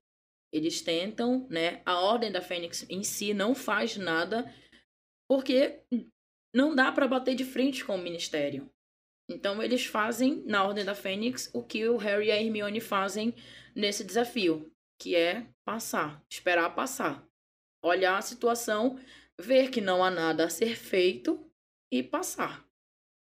[0.53, 1.81] Eles tentam, né?
[1.83, 4.53] A Ordem da Fênix em si não faz nada,
[5.27, 5.81] porque
[6.55, 8.69] não dá para bater de frente com o Ministério.
[9.27, 13.33] Então eles fazem na Ordem da Fênix o que o Harry e a Hermione fazem
[13.75, 17.27] nesse desafio, que é passar, esperar passar,
[17.83, 18.99] olhar a situação,
[19.39, 21.49] ver que não há nada a ser feito
[21.91, 22.65] e passar.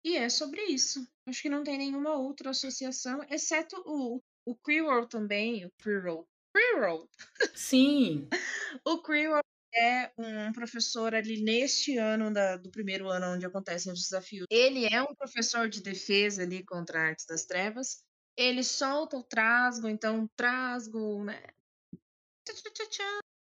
[0.05, 1.07] E é sobre isso.
[1.27, 6.27] Acho que não tem nenhuma outra associação, exceto o, o Quirrell também, o Quirrell.
[6.55, 7.09] Quirrell!
[7.55, 8.27] Sim!
[8.85, 9.41] o Quirrell
[9.73, 14.45] é um professor ali neste ano da, do primeiro ano onde acontecem os desafios.
[14.49, 18.03] Ele é um professor de defesa ali contra artes das trevas.
[18.37, 21.41] Ele solta o trasgo, então trasgo, né?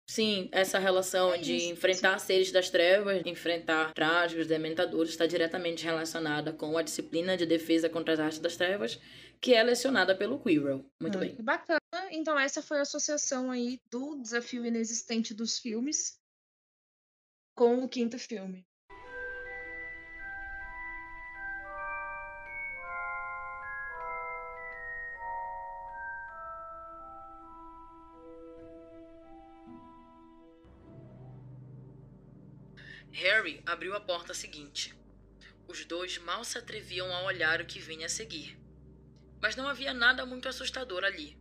[0.09, 6.53] Sim, essa relação É de enfrentar seres das trevas, enfrentar trágicos, dementadores, está diretamente relacionada
[6.53, 9.01] com a disciplina de defesa contra as artes das trevas,
[9.40, 10.85] que é lecionada pelo Quirrell.
[11.01, 11.35] Muito bem.
[11.40, 11.81] Bacana.
[12.11, 16.19] Então essa foi a associação aí do desafio inexistente dos filmes
[17.57, 18.64] com o quinto filme.
[33.17, 34.95] Harry abriu a porta seguinte.
[35.67, 38.61] Os dois mal se atreviam a olhar o que vinha a seguir.
[39.41, 41.35] Mas não havia nada muito assustador ali.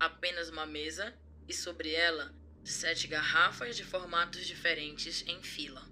[0.00, 1.14] Apenas uma mesa
[1.46, 5.86] e sobre ela sete garrafas de formatos diferentes em fila.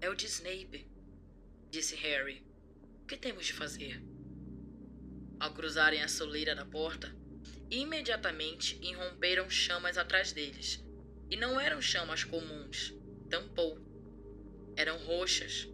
[0.00, 0.90] É o de Snape,
[1.70, 2.46] disse Harry.
[3.02, 4.02] O que temos de fazer?
[5.38, 7.14] Ao cruzarem a soleira da porta,
[7.70, 10.82] imediatamente irromperam chamas atrás deles.
[11.30, 12.94] E não eram chamas comuns,
[13.28, 13.87] tampouco.
[14.78, 15.66] Eram roxas.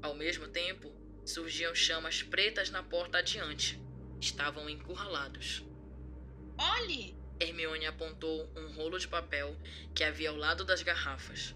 [0.00, 0.90] Ao mesmo tempo,
[1.22, 3.78] surgiam chamas pretas na porta adiante.
[4.18, 5.62] Estavam encurralados.
[6.56, 7.14] Olhe!
[7.38, 9.54] Hermione apontou um rolo de papel
[9.94, 11.54] que havia ao lado das garrafas.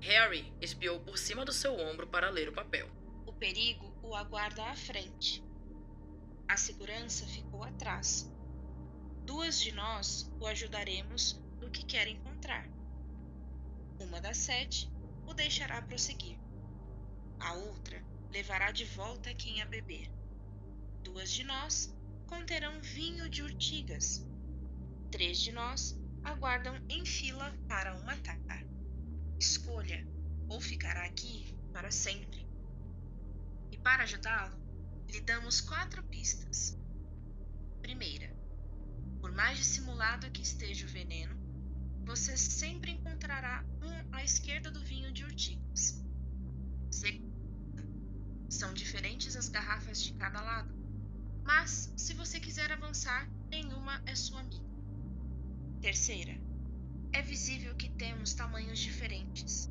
[0.00, 2.90] Harry espiou por cima do seu ombro para ler o papel.
[3.24, 5.44] O perigo o aguarda à frente.
[6.48, 8.28] A segurança ficou atrás.
[9.24, 12.68] Duas de nós o ajudaremos no que quer encontrar.
[14.00, 14.90] Uma das sete
[15.26, 16.38] o deixará prosseguir.
[17.40, 20.10] A outra levará de volta quem a beber.
[21.02, 21.94] Duas de nós
[22.26, 24.26] conterão vinho de urtigas.
[25.10, 28.36] Três de nós aguardam em fila para o matar.
[29.38, 30.06] Escolha,
[30.48, 32.46] ou ficará aqui para sempre.
[33.70, 34.56] E para ajudá-lo,
[35.08, 36.78] lhe damos quatro pistas.
[37.82, 38.34] Primeira,
[39.20, 41.36] por mais dissimulado que esteja o veneno,
[42.04, 45.26] você sempre encontrará um à esquerda do vinho de.
[46.90, 47.84] Segunda,
[48.48, 50.74] são diferentes as garrafas de cada lado,
[51.44, 54.64] mas se você quiser avançar, nenhuma é sua amiga.
[55.80, 56.40] Terceira,
[57.12, 59.70] é visível que temos tamanhos diferentes.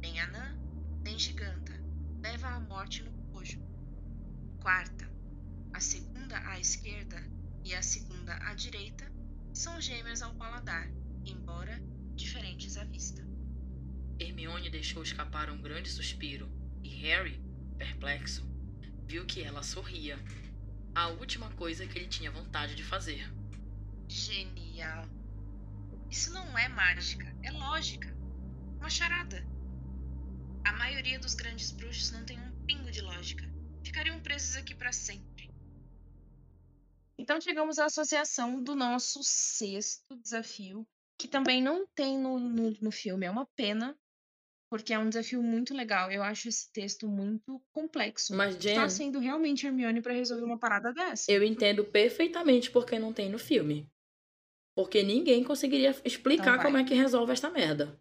[0.00, 0.56] Nem anã,
[1.02, 1.72] nem giganta
[2.22, 3.60] leva à morte no cojo.
[4.60, 5.10] Quarta,
[5.72, 7.20] a segunda à esquerda
[7.64, 9.10] e a segunda à direita
[9.52, 10.88] são gêmeas ao paladar,
[11.24, 11.82] embora
[12.14, 13.31] diferentes à vista.
[14.22, 16.48] Hermione deixou escapar um grande suspiro
[16.82, 17.40] e Harry,
[17.76, 18.46] perplexo,
[19.04, 20.16] viu que ela sorria.
[20.94, 23.28] A última coisa que ele tinha vontade de fazer.
[24.08, 25.08] Genial!
[26.08, 28.14] Isso não é mágica, é lógica.
[28.78, 29.44] Uma charada.
[30.64, 33.44] A maioria dos grandes bruxos não tem um pingo de lógica.
[33.82, 35.50] Ficariam presos aqui para sempre.
[37.18, 40.86] Então chegamos à associação do nosso sexto desafio,
[41.18, 43.26] que também não tem no, no, no filme.
[43.26, 43.96] É uma pena,
[44.72, 46.10] porque é um desafio muito legal.
[46.10, 48.34] Eu acho esse texto muito complexo.
[48.34, 51.30] Mas, Jen, Está sendo realmente Hermione para resolver uma parada dessa.
[51.30, 53.86] eu entendo perfeitamente porque não tem no filme.
[54.74, 58.00] Porque ninguém conseguiria explicar Então como é que resolve esta merda.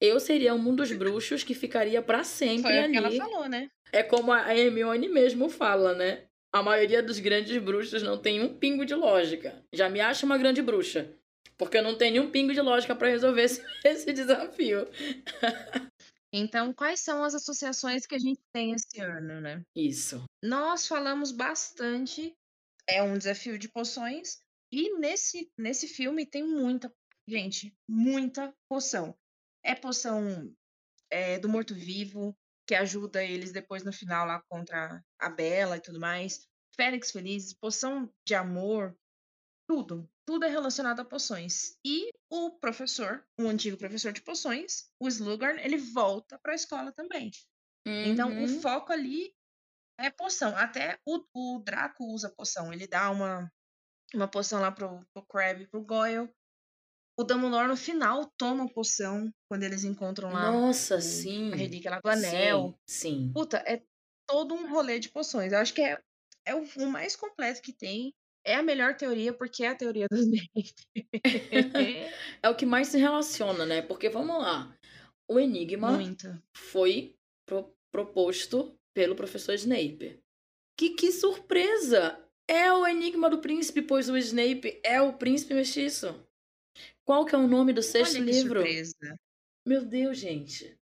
[0.00, 2.92] Eu seria um dos bruxos que ficaria pra sempre Foi o ali.
[2.92, 3.70] que ela falou, né?
[3.92, 6.22] É como a Hermione mesmo fala, né?
[6.50, 9.62] A maioria dos grandes bruxos não tem um pingo de lógica.
[9.74, 11.14] Já me acha uma grande bruxa.
[11.58, 14.88] Porque eu não tenho nenhum pingo de lógica pra resolver esse, esse desafio.
[16.32, 19.62] Então, quais são as associações que a gente tem esse ano, né?
[19.74, 20.24] Isso.
[20.42, 22.36] Nós falamos bastante,
[22.86, 24.38] é um desafio de poções,
[24.70, 26.92] e nesse, nesse filme tem muita,
[27.26, 29.16] gente, muita poção.
[29.64, 30.54] É poção
[31.10, 35.98] é, do morto-vivo, que ajuda eles depois no final lá contra a Bela e tudo
[35.98, 36.46] mais.
[36.76, 38.94] Félix Felizes, poção de amor,
[39.68, 40.08] tudo.
[40.26, 41.76] Tudo é relacionado a poções.
[41.84, 46.90] E o professor, o antigo professor de poções, o Slughorn, ele volta para a escola
[46.92, 47.30] também.
[47.86, 48.60] Então, o Uhum.
[48.60, 49.32] foco ali
[49.98, 50.56] é poção.
[50.56, 52.72] Até o, o Draco usa poção.
[52.72, 53.50] Ele dá uma,
[54.14, 56.30] uma poção lá pro, pro Crabbe e pro Goyle.
[57.18, 61.52] O Dumbledore no final toma poção quando eles encontram lá Nossa, o- sim.
[61.52, 62.78] a relíquia lá do anel.
[62.86, 63.32] Sim, sim.
[63.32, 63.82] Puta, é
[64.26, 65.52] todo um rolê de poções.
[65.52, 65.98] Eu acho que é,
[66.44, 68.14] é o, o mais completo que tem.
[68.48, 70.74] É a melhor teoria, porque é a teoria do Snape.
[72.42, 73.82] É o que mais se relaciona, né?
[73.82, 74.74] Porque vamos lá.
[75.28, 76.40] O enigma Muito.
[76.56, 80.18] foi pro- proposto pelo professor Snape.
[80.78, 82.24] Que, que surpresa!
[82.48, 86.14] É o enigma do príncipe, pois o Snape é o príncipe mestiço.
[87.04, 88.60] Qual que é o nome do sexto Olha que livro?
[88.60, 89.20] surpresa.
[89.66, 90.77] Meu Deus, gente.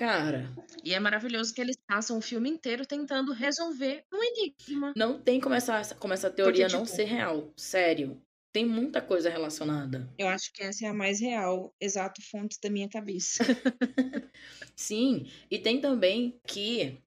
[0.00, 0.48] Cara,
[0.82, 4.94] E é maravilhoso que eles passam o filme inteiro tentando resolver um enigma.
[4.96, 7.52] não tem como essa, como essa teoria não tipo- ser real.
[7.54, 8.18] Sério.
[8.50, 10.08] Tem muita coisa relacionada.
[10.18, 13.44] Eu acho que essa é a mais real, exato fonte da minha cabeça.
[14.74, 16.98] Sim, e tem também que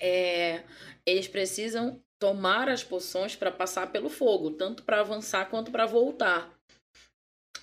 [0.00, 0.64] é,
[1.04, 6.50] eles precisam tomar as poções para passar pelo fogo, tanto para avançar quanto para voltar.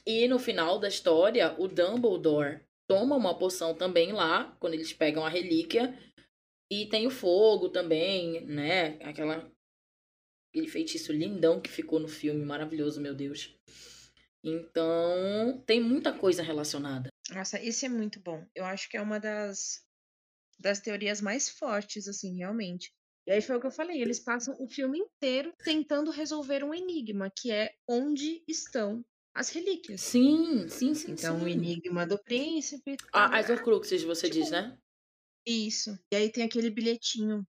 [0.06, 5.26] E no final da história, o Dumbledore toma uma poção também lá, quando eles pegam
[5.26, 5.98] a relíquia,
[6.72, 8.98] e tem o fogo também, né?
[9.04, 9.52] Aquela
[10.50, 13.56] aquele feitiço lindão que ficou no filme, maravilhoso, meu Deus.
[14.44, 17.10] Então, tem muita coisa relacionada.
[17.32, 18.46] Nossa, esse é muito bom.
[18.54, 19.84] Eu acho que é uma das,
[20.60, 22.94] das teorias mais fortes, assim, realmente.
[23.26, 26.74] E aí foi o que eu falei, eles passam o filme inteiro tentando resolver um
[26.74, 29.04] enigma, que é onde estão
[29.34, 30.02] as relíquias.
[30.02, 31.52] Sim, sim, sim, Então, o sim.
[31.52, 32.98] enigma do príncipe.
[33.12, 33.50] Ah, as.
[33.50, 34.78] Horcruxes, você Tipo, diz, né?
[35.46, 35.98] Isso.
[36.12, 37.46] E aí tem aquele bilhetinho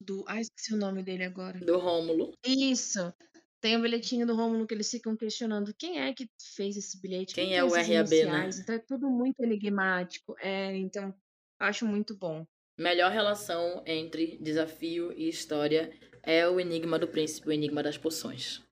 [0.00, 0.24] do.
[0.28, 1.58] Ai, esqueci o nome dele agora.
[1.60, 2.32] Do Rômulo.
[2.44, 3.12] Isso.
[3.60, 7.34] Tem o bilhetinho do Rômulo que eles ficam questionando quem é que fez esse bilhete.
[7.34, 8.16] Quem tem é o essas RAB, né?
[8.16, 8.58] iniciais?
[8.60, 10.36] Então é tudo muito enigmático.
[10.38, 11.14] É, então
[11.58, 12.46] acho muito bom.
[12.78, 15.90] Melhor relação entre desafio e história
[16.22, 18.62] é o Enigma do Príncipe, o Enigma das Poções.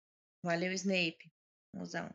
[0.44, 1.32] Valeu, Snape.
[1.74, 2.08] Mozão.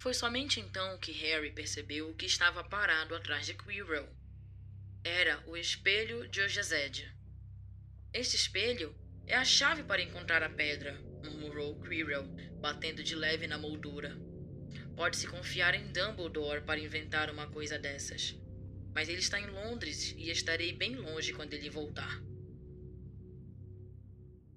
[0.00, 4.08] Foi somente então que Harry percebeu que estava parado atrás de Quirrell.
[5.04, 7.12] Era o espelho de Ogezed.
[8.12, 8.94] Este espelho
[9.26, 12.26] é a chave para encontrar a pedra, murmurou Quirrell,
[12.60, 14.16] batendo de leve na moldura.
[14.96, 18.34] Pode-se confiar em Dumbledore para inventar uma coisa dessas.
[18.98, 22.20] Mas ele está em Londres e estarei bem longe quando ele voltar.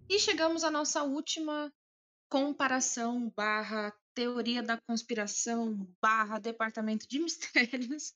[0.10, 1.72] E chegamos à nossa última
[2.28, 8.16] comparação barra teoria da conspiração barra departamento de mistérios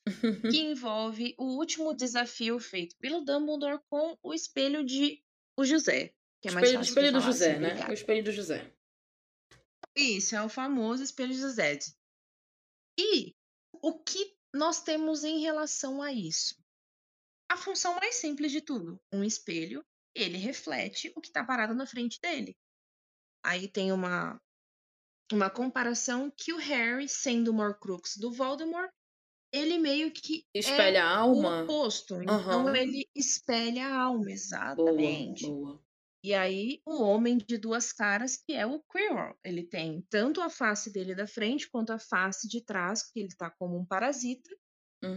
[0.49, 5.21] que envolve o último desafio feito pelo Dumbledore com o espelho de
[5.55, 6.11] o José.
[6.41, 7.88] Que é mais espelho fácil espelho do José, assim, né?
[7.88, 8.73] O espelho do José.
[9.95, 11.78] Isso, é o famoso espelho de José.
[12.97, 13.36] E
[13.73, 16.55] o que nós temos em relação a isso?
[17.51, 18.99] A função mais simples de tudo.
[19.13, 19.83] Um espelho,
[20.15, 22.55] ele reflete o que está parado na frente dele.
[23.43, 24.41] Aí tem uma,
[25.31, 28.89] uma comparação que o Harry, sendo o Horcrux do Voldemort,
[29.51, 31.63] ele meio que Espelha a é o alma.
[31.63, 32.21] oposto.
[32.21, 35.45] Então ele espelha a alma, Boa, exatamente.
[35.47, 35.84] boa.
[36.26, 39.38] E aí, o homem de duas caras, que é o Quirrell.
[39.43, 43.30] Ele tem tanto a face dele da frente, quanto a face de trás, que ele
[43.38, 44.49] tá como um parasita.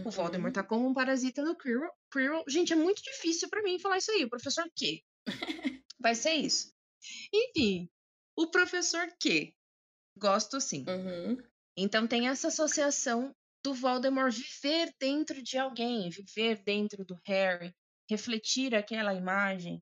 [0.05, 0.53] O Voldemort Uhum.
[0.53, 1.89] tá como um parasita no Quirrell.
[2.13, 2.43] Quirrell.
[2.47, 4.23] Gente, é muito difícil pra mim falar isso aí.
[4.23, 5.03] O professor Q.
[5.99, 6.75] Vai ser isso.
[7.33, 7.89] Enfim,
[8.37, 9.51] o professor Q.
[10.15, 10.85] Gosto sim.
[10.87, 11.37] Uhum.
[11.75, 17.73] Então tem essa associação do Voldemort viver dentro de alguém, viver dentro do Harry,
[18.07, 19.81] refletir aquela imagem.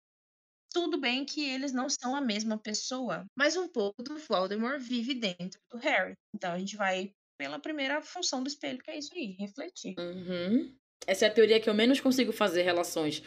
[0.77, 5.15] Tudo bem que eles não são a mesma pessoa, mas um pouco do Voldemort vive
[5.15, 6.13] dentro do Harry.
[6.35, 9.95] Então a gente vai pela primeira função do espelho, que é isso aí, refletir.
[9.97, 10.71] Uhum.
[11.07, 13.23] Essa é a teoria que eu menos consigo fazer relações.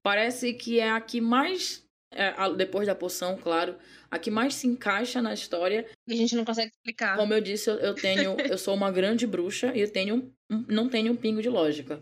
[0.00, 3.76] Parece que é a que mais, é, depois da poção, claro,
[4.08, 5.84] a que mais se encaixa na história.
[6.06, 7.16] E a gente não consegue explicar.
[7.16, 10.32] Como eu disse, eu, eu tenho, eu sou uma grande bruxa e eu tenho,
[10.68, 12.00] não tenho um pingo de lógica.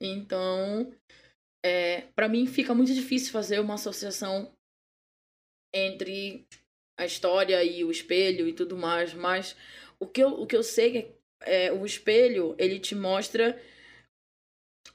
[0.00, 0.92] Então,
[1.68, 4.50] é, para mim fica muito difícil fazer uma associação
[5.74, 6.46] entre
[6.98, 9.54] a história e o espelho e tudo mais, mas
[10.00, 13.60] o que eu, o que eu sei é, é o espelho, ele te mostra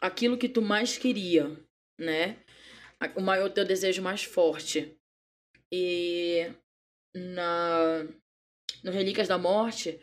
[0.01, 1.45] aquilo que tu mais queria,
[1.99, 2.43] né?
[3.15, 4.97] O maior teu desejo mais forte.
[5.71, 6.51] E
[7.15, 8.07] na
[8.83, 9.99] no Relíquias da Morte,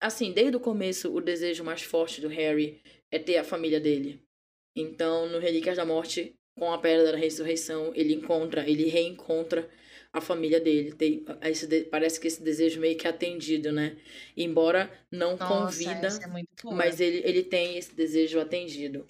[0.00, 2.80] assim, desde o começo, o desejo mais forte do Harry
[3.10, 4.27] é ter a família dele.
[4.74, 9.68] Então, no Relíquias da Morte, com a Pedra da Ressurreição, ele encontra, ele reencontra
[10.12, 10.92] a família dele.
[10.92, 13.96] Tem, esse parece que esse desejo meio que é atendido, né?
[14.36, 19.06] Embora não Nossa, convida, é mas ele, ele tem esse desejo atendido.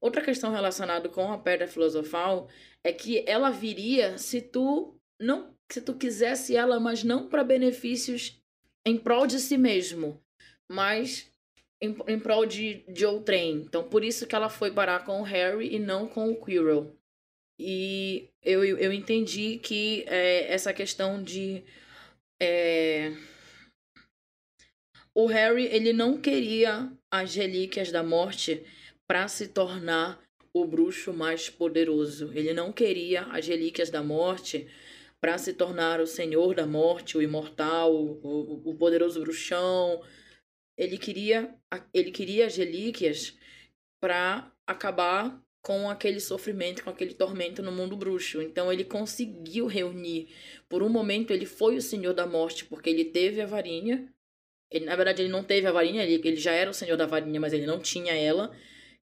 [0.00, 2.48] outra questão relacionada com a pedra filosofal
[2.84, 8.40] é que ela viria se tu não se tu quisesse ela, mas não para benefícios
[8.84, 10.22] em prol de si mesmo,
[10.68, 11.28] mas
[11.80, 13.56] em, em prol de, de outrem.
[13.56, 16.96] Então, por isso que ela foi parar com o Harry e não com o Quirrell.
[17.58, 21.64] E eu, eu entendi que é, essa questão de.
[22.40, 23.12] É,
[25.14, 28.62] o Harry, ele não queria as relíquias da morte
[29.06, 30.20] para se tornar
[30.52, 32.30] o bruxo mais poderoso.
[32.34, 34.68] Ele não queria as relíquias da morte
[35.18, 40.02] para se tornar o senhor da morte, o imortal, o, o poderoso bruxão.
[40.76, 41.54] Ele queria,
[41.92, 43.36] ele queria as relíquias
[44.00, 48.40] para acabar com aquele sofrimento, com aquele tormento no mundo bruxo.
[48.40, 50.28] Então ele conseguiu reunir.
[50.68, 54.08] Por um momento ele foi o senhor da morte, porque ele teve a varinha.
[54.70, 57.06] Ele, na verdade, ele não teve a varinha, ele, ele já era o senhor da
[57.06, 58.56] varinha, mas ele não tinha ela.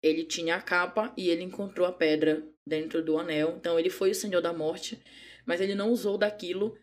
[0.03, 3.57] Ele tinha a capa e ele encontrou a pedra dentro do anel.
[3.59, 4.99] Então ele foi o senhor da morte,
[5.45, 6.75] mas ele não usou daquilo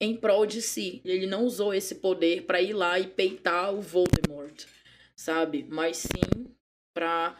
[0.00, 1.02] em prol de si.
[1.04, 4.64] Ele não usou esse poder para ir lá e peitar o Voldemort,
[5.14, 5.66] sabe?
[5.68, 6.54] Mas sim
[6.94, 7.38] para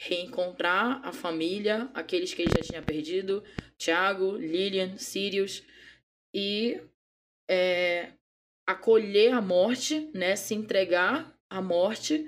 [0.00, 3.44] reencontrar a família, aqueles que ele já tinha perdido,
[3.76, 5.62] Tiago, Lilian, Sirius,
[6.34, 6.80] e
[7.48, 8.12] é,
[8.66, 12.24] acolher a morte, né, se entregar à morte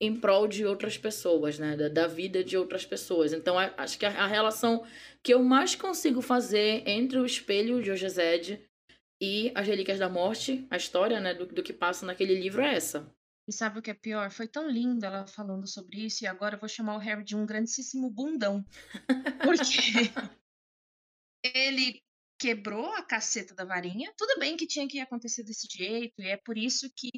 [0.00, 3.32] em prol de outras pessoas, né, da, da vida de outras pessoas.
[3.32, 4.84] Então, acho que a, a, relação
[5.22, 8.64] que eu mais consigo fazer entre o espelho de Ogezed
[9.20, 12.74] e as Relíquias da Morte, a história, né, do, do que passa naquele livro é
[12.74, 13.12] essa.
[13.48, 14.30] E sabe o que é pior?
[14.30, 17.34] Foi tão lindo ela falando sobre isso, e agora eu vou chamar o Harry de
[17.34, 18.62] um grandíssimo bundão.
[19.42, 20.12] Porque
[21.42, 22.02] ele
[22.38, 24.12] quebrou a caceta da varinha.
[24.18, 27.10] Tudo bem que tinha que acontecer desse jeito, e é por isso que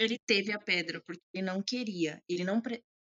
[0.00, 2.20] ele teve a pedra, porque ele não queria.
[2.28, 2.60] Ele não,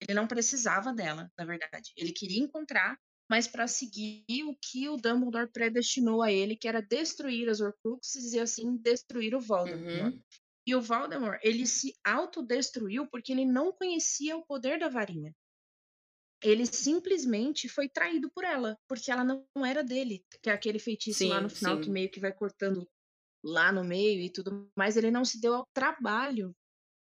[0.01, 1.93] ele não precisava dela, na verdade.
[1.97, 2.97] Ele queria encontrar,
[3.31, 8.33] mas para seguir o que o Dumbledore predestinou a ele, que era destruir as Horcruxes
[8.33, 10.13] e assim destruir o Voldemort.
[10.13, 10.23] Uhum.
[10.67, 15.33] E o Voldemort, ele se autodestruiu porque ele não conhecia o poder da varinha.
[16.43, 20.25] Ele simplesmente foi traído por ela, porque ela não era dele.
[20.43, 21.83] Que é aquele feitiço sim, lá no final sim.
[21.83, 22.85] que meio que vai cortando
[23.45, 24.97] lá no meio e tudo mais.
[24.97, 26.53] Ele não se deu ao trabalho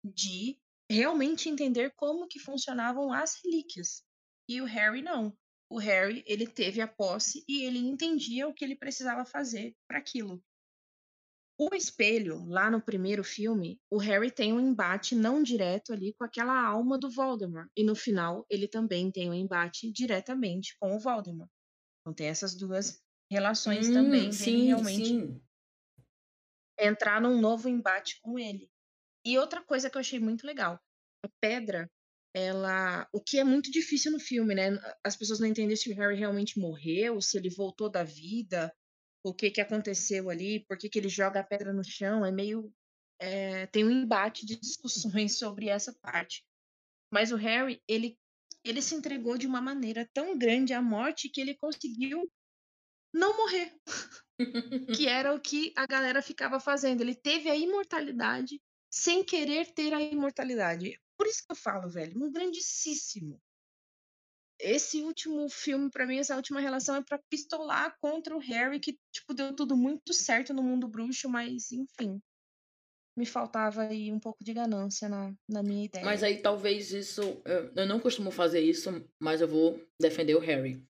[0.06, 0.56] de
[0.88, 4.04] realmente entender como que funcionavam as relíquias.
[4.48, 5.36] E o Harry não.
[5.72, 10.00] O Harry, ele teve a posse e ele entendia o que ele precisava fazer para
[10.00, 10.44] aquilo.
[11.58, 16.26] O espelho, lá no primeiro filme, o Harry tem um embate não direto ali com
[16.26, 17.70] aquela alma do Voldemort.
[17.78, 21.50] E no final, ele também tem um embate diretamente com o Voldemort.
[22.02, 23.02] Então tem essas duas
[23.32, 25.42] relações hum, também, sim, realmente sim.
[26.78, 28.70] entrar num novo embate com ele.
[29.26, 30.78] E outra coisa que eu achei muito legal,
[31.24, 31.90] a pedra,
[32.34, 34.80] ela, o que é muito difícil no filme, né?
[35.04, 38.74] As pessoas não entendem se o Harry realmente morreu, se ele voltou da vida,
[39.24, 42.32] o que que aconteceu ali, por que que ele joga a pedra no chão, é
[42.32, 42.74] meio
[43.20, 46.44] é, tem um embate de discussões sobre essa parte.
[47.12, 48.18] Mas o Harry, ele
[48.64, 52.32] ele se entregou de uma maneira tão grande à morte que ele conseguiu
[53.14, 53.74] não morrer.
[54.96, 57.02] que era o que a galera ficava fazendo.
[57.02, 61.01] Ele teve a imortalidade sem querer ter a imortalidade.
[61.22, 63.40] Por isso que eu falo, velho, um grandíssimo
[64.60, 68.98] esse último filme, para mim, essa última relação é para pistolar contra o Harry, que,
[69.12, 72.20] tipo, deu tudo muito certo no mundo bruxo, mas, enfim.
[73.16, 76.04] Me faltava aí um pouco de ganância na, na minha ideia.
[76.04, 77.22] Mas aí talvez isso.
[77.46, 80.84] Eu, eu não costumo fazer isso, mas eu vou defender o Harry.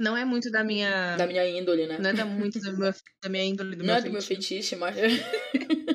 [0.00, 1.16] Não é muito da minha.
[1.16, 1.98] Da minha índole, né?
[1.98, 2.92] Não é da, muito da, meu,
[3.22, 4.96] da minha índole do não meu é do meu feitiço, mas.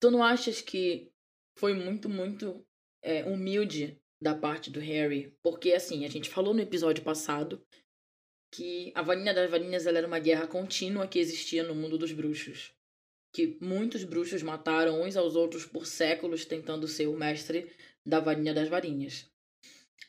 [0.00, 1.10] tu não achas que
[1.58, 2.64] foi muito, muito
[3.02, 7.62] é, humilde da parte do Harry, porque assim, a gente falou no episódio passado
[8.52, 12.72] que a Varinha das Varinhas era uma guerra contínua que existia no mundo dos bruxos.
[13.32, 17.70] Que muitos bruxos mataram uns aos outros por séculos tentando ser o mestre
[18.06, 19.30] da Varinha das Varinhas.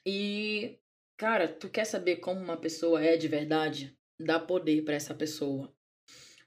[0.05, 0.79] E,
[1.17, 3.95] cara, tu quer saber como uma pessoa é de verdade?
[4.17, 5.73] Dá poder para essa pessoa.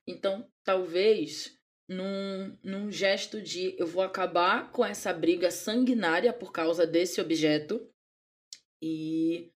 [0.06, 1.58] Então, talvez
[1.92, 7.88] num, num gesto de eu vou acabar com essa briga sanguinária por causa desse objeto
[8.82, 9.52] e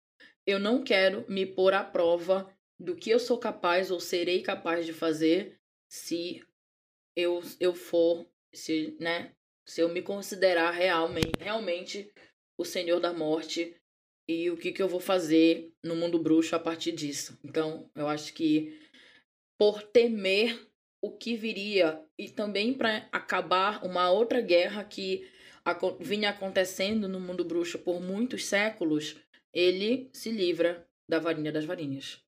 [0.46, 4.86] eu não quero me pôr à prova do que eu sou capaz ou serei capaz
[4.86, 5.60] de fazer
[5.90, 6.44] se
[7.16, 9.34] eu, eu for, se, né,
[9.66, 12.12] se eu me considerar realmente, realmente
[12.58, 13.76] o Senhor da Morte
[14.28, 17.38] e o que, que eu vou fazer no mundo bruxo a partir disso.
[17.44, 18.80] Então, eu acho que
[19.58, 20.60] por temer
[21.04, 25.30] o que viria e também para acabar uma outra guerra que
[26.00, 29.18] vinha acontecendo no mundo bruxo por muitos séculos,
[29.54, 32.22] ele se livra da varinha das varinhas.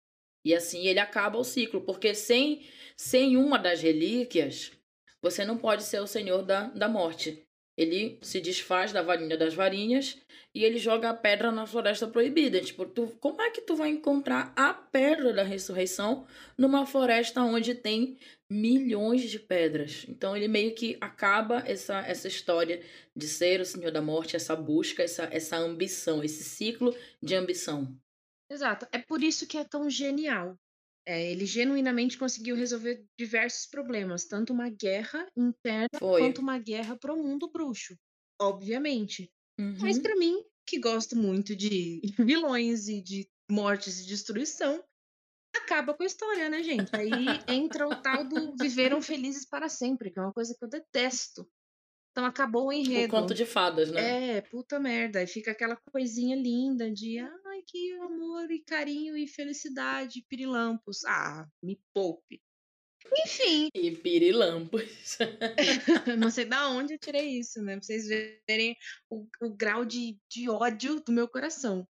[0.43, 2.67] E assim ele acaba o ciclo, porque sem,
[2.97, 4.73] sem uma das relíquias,
[5.21, 7.44] você não pode ser o senhor da, da morte.
[7.77, 10.17] Ele se desfaz da varinha das varinhas
[10.53, 12.61] e ele joga a pedra na floresta proibida.
[12.61, 16.25] Tipo, tu, como é que tu vai encontrar a pedra da ressurreição
[16.57, 18.17] numa floresta onde tem
[18.49, 20.05] milhões de pedras?
[20.07, 22.81] Então ele meio que acaba essa, essa história
[23.13, 27.93] de ser o Senhor da Morte, essa busca, essa, essa ambição, esse ciclo de ambição.
[28.49, 28.87] Exato.
[28.91, 30.57] É por isso que é tão genial.
[31.07, 36.19] É, ele genuinamente conseguiu resolver diversos problemas, tanto uma guerra interna Foi.
[36.19, 37.95] quanto uma guerra pro mundo bruxo,
[38.41, 39.31] obviamente.
[39.81, 40.01] Mas Uhum.
[40.01, 44.83] pra mim, que gosto muito de vilões e de mortes e destruição,
[45.55, 46.95] acaba com a história, né, gente?
[46.95, 50.69] Aí entra o tal do viveram felizes para sempre, que é uma coisa que eu
[50.69, 51.49] detesto.
[52.11, 53.05] Então acabou o O enredo.
[53.05, 54.17] conto de fadas, né?
[54.19, 55.19] É, puta merda.
[55.19, 57.19] Aí fica aquela coisinha linda de
[57.55, 61.05] ai, que amor e carinho e felicidade, pirilampos.
[61.05, 62.41] Ah, me poupe.
[63.19, 65.17] Enfim, E pirilampos.
[66.19, 67.73] não sei da onde eu tirei isso, né?
[67.73, 68.07] Pra vocês
[68.47, 68.75] verem
[69.09, 71.87] o, o grau de, de ódio do meu coração.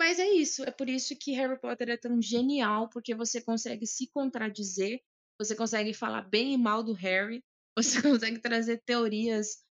[0.00, 3.86] Mas é isso, é por isso que Harry Potter é tão genial, porque você consegue
[3.86, 5.00] se contradizer,
[5.38, 7.44] você consegue falar bem e mal do Harry,
[7.78, 9.64] você consegue trazer teorias,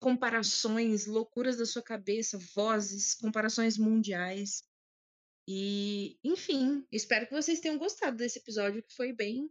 [0.00, 4.62] comparações, loucuras da sua cabeça, vozes, comparações mundiais.
[5.48, 9.50] E, enfim, espero que vocês tenham gostado desse episódio, que foi bem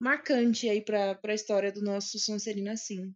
[0.00, 3.14] marcante aí pra, pra história do nosso Sonserina Assim.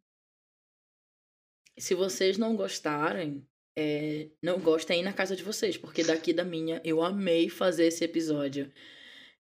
[1.78, 3.46] Se vocês não gostarem,
[3.76, 7.86] é, não gostem aí na casa de vocês, porque daqui da minha eu amei fazer
[7.86, 8.72] esse episódio.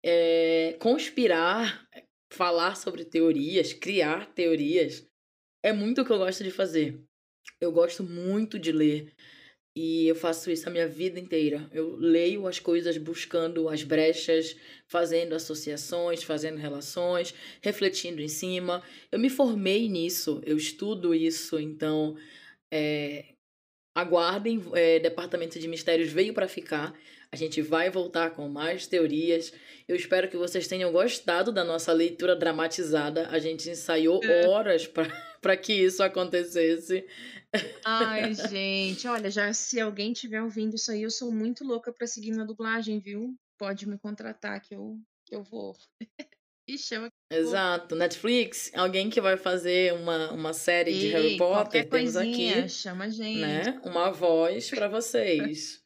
[0.03, 1.88] É, conspirar,
[2.30, 5.07] falar sobre teorias, criar teorias,
[5.63, 7.01] é muito o que eu gosto de fazer.
[7.61, 9.13] Eu gosto muito de ler.
[9.77, 11.69] E eu faço isso a minha vida inteira.
[11.73, 14.57] Eu leio as coisas buscando as brechas,
[14.89, 17.33] fazendo associações, fazendo relações,
[17.63, 18.83] refletindo em cima.
[19.13, 22.17] Eu me formei nisso, eu estudo isso, então
[22.73, 23.27] é,
[23.97, 24.61] aguardem.
[24.75, 26.93] é, Departamento de Mistérios veio para ficar.
[27.31, 29.53] A gente vai voltar com mais teorias.
[29.87, 33.29] Eu espero que vocês tenham gostado da nossa leitura dramatizada.
[33.29, 34.49] A gente ensaiou É.
[34.49, 35.07] horas para
[35.62, 37.07] que isso acontecesse.
[37.84, 42.07] Ai, gente, olha, já se alguém tiver ouvindo isso aí, eu sou muito louca pra
[42.07, 43.34] seguir na dublagem, viu?
[43.59, 45.76] Pode me contratar que eu, que eu vou.
[46.68, 47.09] Ixi, eu...
[47.32, 47.97] Exato.
[47.97, 52.68] Netflix, alguém que vai fazer uma, uma série de Harry Ei, Potter, temos coisinha, aqui,
[52.68, 53.41] chama a gente.
[53.41, 53.80] né?
[53.84, 55.80] Uma voz para vocês.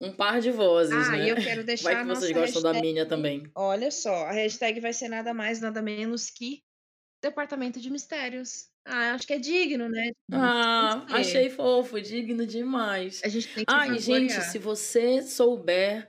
[0.00, 1.26] Um par de vozes, Ah, né?
[1.26, 3.48] e eu quero deixar Vai que vocês gostam da hashtag- minha também.
[3.54, 6.60] Olha só, a hashtag vai ser nada mais, nada menos que
[7.22, 8.66] Departamento de Mistérios.
[8.88, 10.10] Ah, acho que é digno, né?
[10.32, 13.20] Ah, achei fofo, digno demais.
[13.24, 16.08] A gente tem que Ai, gente, se você souber.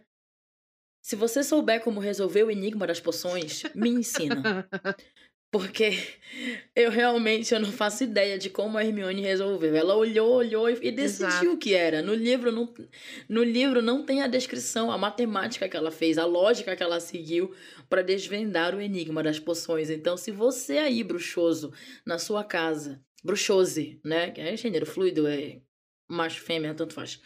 [1.01, 4.43] Se você souber como resolver o enigma das poções, me ensina.
[5.51, 5.91] Porque
[6.75, 9.75] eu realmente eu não faço ideia de como a Hermione resolveu.
[9.75, 12.01] Ela olhou, olhou e decidiu o que era.
[12.01, 12.73] No livro não,
[13.29, 16.99] no livro não tem a descrição, a matemática que ela fez, a lógica que ela
[16.99, 17.53] seguiu
[17.89, 19.89] para desvendar o enigma das poções.
[19.89, 21.71] Então, se você aí, bruxoso,
[22.05, 24.31] na sua casa, bruxose, né?
[24.31, 25.61] Que é gênero fluido, é
[26.09, 27.21] macho, fêmea, tanto faz.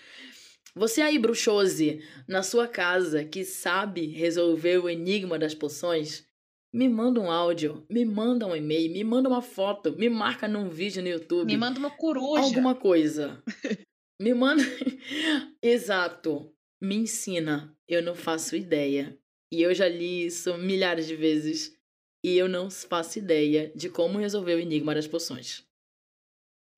[0.73, 6.25] Você aí, bruxose, na sua casa, que sabe resolver o enigma das poções,
[6.73, 10.69] me manda um áudio, me manda um e-mail, me manda uma foto, me marca num
[10.69, 11.47] vídeo no YouTube.
[11.47, 12.43] Me manda uma coruja.
[12.43, 13.43] Alguma coisa.
[14.21, 14.63] me manda.
[15.61, 16.53] Exato.
[16.81, 17.77] Me ensina.
[17.87, 19.19] Eu não faço ideia.
[19.51, 21.77] E eu já li isso milhares de vezes.
[22.23, 25.65] E eu não faço ideia de como resolver o enigma das poções.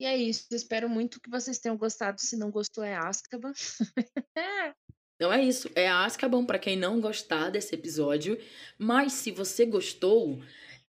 [0.02, 0.48] E é isso.
[0.52, 2.20] Espero muito que vocês tenham gostado.
[2.20, 3.54] Se não gostou, é Azkaban.
[5.24, 5.70] Então é isso.
[5.74, 8.38] É Azkaban para quem não gostar desse episódio.
[8.78, 10.42] Mas se você gostou,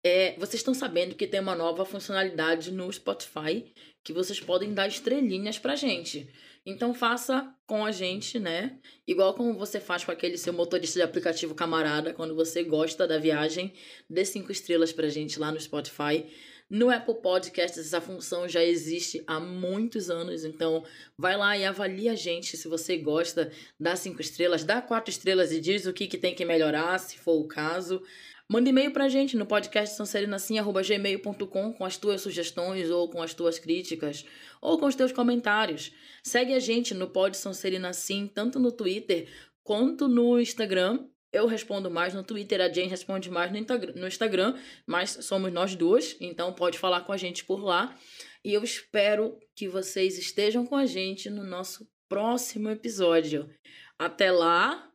[0.05, 3.73] é, vocês estão sabendo que tem uma nova funcionalidade no Spotify
[4.05, 6.29] que vocês podem dar estrelinhas pra gente.
[6.67, 8.79] Então faça com a gente, né?
[9.07, 13.17] Igual como você faz com aquele seu motorista de aplicativo camarada, quando você gosta da
[13.17, 13.73] viagem,
[14.11, 16.27] dê cinco estrelas pra gente lá no Spotify.
[16.71, 20.85] No Apple Podcasts, essa função já existe há muitos anos, então
[21.17, 23.51] vai lá e avalie a gente se você gosta,
[23.81, 27.17] dá cinco estrelas, dá quatro estrelas e diz o que, que tem que melhorar, se
[27.17, 28.03] for o caso.
[28.51, 33.59] Manda e-mail pra gente no podcast gmail.com com as tuas sugestões ou com as tuas
[33.59, 34.25] críticas
[34.61, 35.93] ou com os teus comentários.
[36.23, 39.29] Segue a gente no Pod Sonserina Sim, tanto no Twitter
[39.63, 41.07] quanto no Instagram.
[41.33, 46.17] Eu respondo mais no Twitter, a Jane responde mais no Instagram, mas somos nós duas,
[46.21, 47.97] então pode falar com a gente por lá.
[48.45, 53.51] e eu espero que vocês estejam com a gente no nosso próximo episódio.
[53.99, 54.91] Até lá,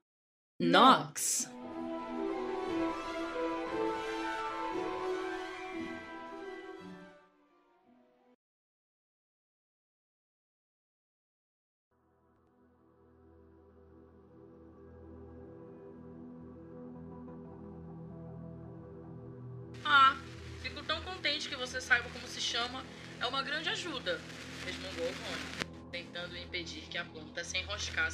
[0.59, 1.62] Nox!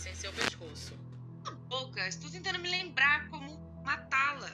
[0.10, 0.98] Em seu pescoço.
[1.46, 4.50] A boca, estou tentando me lembrar como matá-la.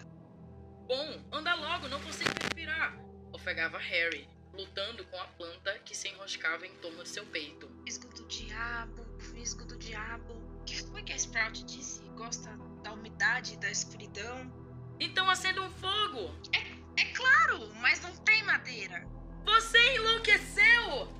[0.88, 2.96] Bom, anda logo, não consigo respirar,
[3.32, 7.70] ofegava Harry, lutando com a planta que se enroscava em torno de seu peito.
[7.86, 10.34] Fisgo do diabo, fisgo do diabo.
[10.62, 12.02] O que foi que a Sprout disse?
[12.16, 12.50] Gosta
[12.84, 14.52] da umidade e da escuridão?
[15.00, 16.34] Então acenda um fogo!
[16.98, 19.06] É claro, mas não tem madeira.
[19.46, 21.16] Você enlouqueceu!